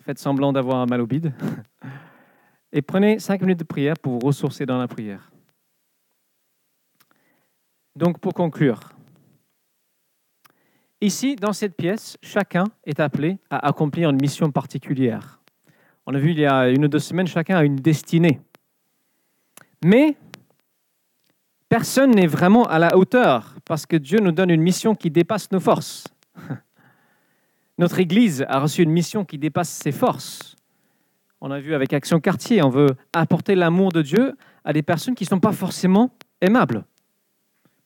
faites 0.00 0.18
semblant 0.18 0.52
d'avoir 0.52 0.78
un 0.78 0.86
mal 0.86 1.00
au 1.00 1.06
bide, 1.06 1.32
et 2.72 2.82
prenez 2.82 3.18
cinq 3.18 3.40
minutes 3.42 3.60
de 3.60 3.64
prière 3.64 3.94
pour 3.98 4.14
vous 4.14 4.26
ressourcer 4.26 4.66
dans 4.66 4.78
la 4.78 4.88
prière. 4.88 5.30
Donc 7.96 8.18
pour 8.18 8.34
conclure, 8.34 8.80
ici, 11.00 11.36
dans 11.36 11.52
cette 11.52 11.76
pièce, 11.76 12.16
chacun 12.22 12.64
est 12.84 13.00
appelé 13.00 13.38
à 13.50 13.66
accomplir 13.66 14.10
une 14.10 14.20
mission 14.20 14.50
particulière. 14.50 15.40
On 16.06 16.14
a 16.14 16.18
vu 16.18 16.30
il 16.30 16.38
y 16.38 16.46
a 16.46 16.68
une 16.70 16.84
ou 16.84 16.88
deux 16.88 16.98
semaines, 16.98 17.26
chacun 17.26 17.56
a 17.56 17.64
une 17.64 17.76
destinée. 17.76 18.40
Mais 19.84 20.16
personne 21.68 22.10
n'est 22.10 22.26
vraiment 22.26 22.64
à 22.64 22.78
la 22.78 22.96
hauteur 22.96 23.54
parce 23.70 23.86
que 23.86 23.94
Dieu 23.94 24.18
nous 24.18 24.32
donne 24.32 24.50
une 24.50 24.62
mission 24.62 24.96
qui 24.96 25.12
dépasse 25.12 25.52
nos 25.52 25.60
forces. 25.60 26.02
Notre 27.78 28.00
Église 28.00 28.44
a 28.48 28.58
reçu 28.58 28.82
une 28.82 28.90
mission 28.90 29.24
qui 29.24 29.38
dépasse 29.38 29.68
ses 29.68 29.92
forces. 29.92 30.56
On 31.40 31.52
a 31.52 31.60
vu 31.60 31.72
avec 31.72 31.92
Action 31.92 32.18
Quartier, 32.18 32.64
on 32.64 32.68
veut 32.68 32.88
apporter 33.12 33.54
l'amour 33.54 33.92
de 33.92 34.02
Dieu 34.02 34.34
à 34.64 34.72
des 34.72 34.82
personnes 34.82 35.14
qui 35.14 35.22
ne 35.22 35.28
sont 35.28 35.38
pas 35.38 35.52
forcément 35.52 36.10
aimables. 36.40 36.84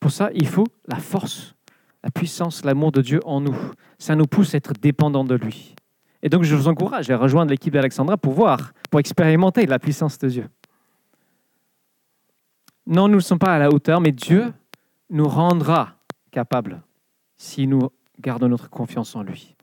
Pour 0.00 0.10
ça, 0.10 0.30
il 0.32 0.48
faut 0.48 0.66
la 0.88 0.96
force, 0.96 1.54
la 2.02 2.10
puissance, 2.10 2.64
l'amour 2.64 2.90
de 2.90 3.02
Dieu 3.02 3.20
en 3.26 3.42
nous. 3.42 3.56
Ça 3.98 4.16
nous 4.16 4.24
pousse 4.24 4.54
à 4.54 4.56
être 4.56 4.72
dépendants 4.72 5.24
de 5.24 5.34
lui. 5.34 5.74
Et 6.22 6.30
donc, 6.30 6.44
je 6.44 6.56
vous 6.56 6.66
encourage 6.66 7.10
à 7.10 7.18
rejoindre 7.18 7.50
l'équipe 7.50 7.74
d'Alexandra 7.74 8.16
pour 8.16 8.32
voir, 8.32 8.72
pour 8.90 9.00
expérimenter 9.00 9.66
la 9.66 9.78
puissance 9.78 10.16
de 10.16 10.28
Dieu. 10.30 10.48
Non, 12.86 13.06
nous 13.06 13.16
ne 13.16 13.20
sommes 13.20 13.38
pas 13.38 13.54
à 13.54 13.58
la 13.58 13.68
hauteur, 13.68 14.00
mais 14.00 14.12
Dieu 14.12 14.54
nous 15.14 15.28
rendra 15.28 15.94
capables 16.32 16.82
si 17.36 17.68
nous 17.68 17.88
gardons 18.18 18.48
notre 18.48 18.68
confiance 18.68 19.14
en 19.14 19.22
lui. 19.22 19.54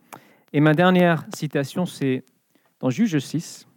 Et 0.53 0.61
ma 0.61 0.73
dernière 0.73 1.25
citation, 1.35 1.85
c'est 1.85 2.23
dans 2.79 2.89
Juge 2.89 3.19
6, 3.19 3.67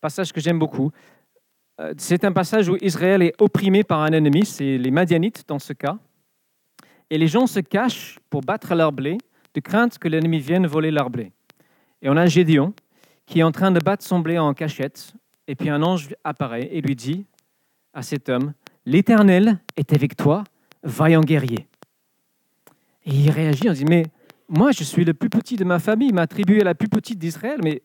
passage 0.00 0.32
que 0.32 0.40
j'aime 0.40 0.58
beaucoup. 0.58 0.92
Euh, 1.78 1.92
c'est 1.98 2.24
un 2.24 2.32
passage 2.32 2.70
où 2.70 2.76
Israël 2.80 3.20
est 3.22 3.34
opprimé 3.38 3.84
par 3.84 4.00
un 4.00 4.12
ennemi, 4.12 4.46
c'est 4.46 4.78
les 4.78 4.90
Madianites 4.90 5.44
dans 5.46 5.58
ce 5.58 5.74
cas. 5.74 5.98
Et 7.10 7.18
les 7.18 7.28
gens 7.28 7.46
se 7.46 7.60
cachent 7.60 8.18
pour 8.30 8.40
battre 8.40 8.74
leur 8.74 8.92
blé, 8.92 9.18
de 9.52 9.60
crainte 9.60 9.98
que 9.98 10.08
l'ennemi 10.08 10.38
vienne 10.38 10.66
voler 10.66 10.90
leur 10.90 11.10
blé. 11.10 11.32
Et 12.00 12.08
on 12.08 12.16
a 12.16 12.24
Gédéon 12.24 12.72
qui 13.26 13.40
est 13.40 13.42
en 13.42 13.52
train 13.52 13.72
de 13.72 13.78
battre 13.78 14.04
son 14.04 14.20
blé 14.20 14.38
en 14.38 14.54
cachette. 14.54 15.12
Et 15.46 15.54
puis 15.54 15.68
un 15.68 15.82
ange 15.82 16.14
apparaît 16.24 16.68
et 16.72 16.80
lui 16.80 16.96
dit 16.96 17.26
à 17.92 18.02
cet 18.02 18.30
homme, 18.30 18.54
L'Éternel 18.86 19.60
est 19.76 19.92
avec 19.92 20.16
toi, 20.16 20.44
vaillant 20.82 21.20
guerrier. 21.20 21.68
Et 23.04 23.10
il 23.10 23.30
réagit, 23.30 23.68
on 23.68 23.72
dit, 23.72 23.84
mais 23.84 24.06
moi 24.48 24.72
je 24.72 24.84
suis 24.84 25.04
le 25.04 25.14
plus 25.14 25.30
petit 25.30 25.56
de 25.56 25.64
ma 25.64 25.78
famille, 25.78 26.12
ma 26.12 26.26
tribu 26.26 26.58
est 26.58 26.64
la 26.64 26.74
plus 26.74 26.88
petite 26.88 27.18
d'Israël, 27.18 27.60
mais 27.62 27.82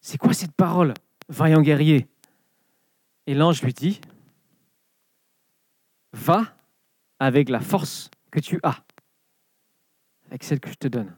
c'est 0.00 0.18
quoi 0.18 0.32
cette 0.32 0.52
parole, 0.52 0.94
vaillant 1.28 1.62
guerrier? 1.62 2.08
Et 3.26 3.34
l'ange 3.34 3.62
lui 3.62 3.72
dit, 3.72 4.00
va 6.12 6.54
avec 7.18 7.48
la 7.48 7.60
force 7.60 8.10
que 8.30 8.40
tu 8.40 8.60
as, 8.62 8.84
avec 10.26 10.44
celle 10.44 10.60
que 10.60 10.70
je 10.70 10.74
te 10.74 10.88
donne, 10.88 11.14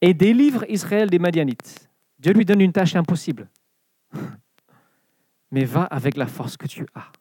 et 0.00 0.14
délivre 0.14 0.64
Israël 0.68 1.10
des 1.10 1.18
Madianites. 1.18 1.90
Dieu 2.18 2.32
lui 2.32 2.44
donne 2.44 2.60
une 2.60 2.72
tâche 2.72 2.96
impossible, 2.96 3.48
mais 5.50 5.64
va 5.64 5.84
avec 5.84 6.16
la 6.16 6.26
force 6.26 6.56
que 6.56 6.66
tu 6.66 6.86
as. 6.94 7.12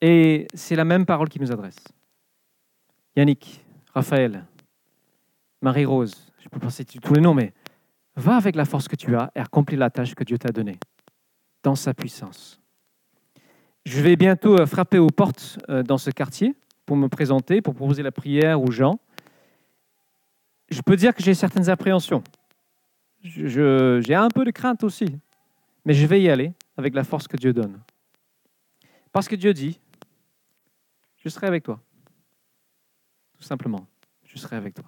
Et 0.00 0.46
c'est 0.54 0.76
la 0.76 0.84
même 0.84 1.06
parole 1.06 1.28
qui 1.28 1.40
nous 1.40 1.52
adresse. 1.52 1.76
Yannick, 3.16 3.64
Raphaël, 3.94 4.44
Marie-Rose, 5.62 6.32
je 6.38 6.48
peux 6.48 6.58
penser 6.58 6.84
tous 6.84 7.14
les 7.14 7.20
noms, 7.20 7.34
mais 7.34 7.52
va 8.14 8.36
avec 8.36 8.56
la 8.56 8.64
force 8.64 8.88
que 8.88 8.96
tu 8.96 9.16
as 9.16 9.30
et 9.34 9.40
accomplis 9.40 9.76
la 9.76 9.90
tâche 9.90 10.14
que 10.14 10.24
Dieu 10.24 10.38
t'a 10.38 10.50
donnée, 10.50 10.78
dans 11.62 11.74
sa 11.74 11.94
puissance. 11.94 12.60
Je 13.84 14.00
vais 14.00 14.16
bientôt 14.16 14.58
euh, 14.58 14.66
frapper 14.66 14.98
aux 14.98 15.10
portes 15.10 15.58
euh, 15.68 15.82
dans 15.82 15.98
ce 15.98 16.10
quartier 16.10 16.54
pour 16.84 16.96
me 16.96 17.08
présenter, 17.08 17.62
pour 17.62 17.74
proposer 17.74 18.02
la 18.02 18.12
prière 18.12 18.60
aux 18.60 18.70
gens. 18.70 18.98
Je 20.68 20.80
peux 20.82 20.96
dire 20.96 21.14
que 21.14 21.22
j'ai 21.22 21.34
certaines 21.34 21.68
appréhensions. 21.68 22.22
J'ai 23.22 24.14
un 24.14 24.28
peu 24.28 24.44
de 24.44 24.50
crainte 24.50 24.84
aussi, 24.84 25.18
mais 25.84 25.94
je 25.94 26.06
vais 26.06 26.20
y 26.20 26.28
aller 26.28 26.52
avec 26.76 26.94
la 26.94 27.02
force 27.02 27.26
que 27.26 27.36
Dieu 27.36 27.52
donne. 27.52 27.80
Parce 29.12 29.28
que 29.28 29.36
Dieu 29.36 29.52
dit, 29.52 29.80
je 31.26 31.30
serai 31.30 31.48
avec 31.48 31.64
toi. 31.64 31.80
Tout 33.36 33.42
simplement, 33.42 33.84
je 34.22 34.38
serai 34.38 34.54
avec 34.54 34.74
toi. 34.74 34.84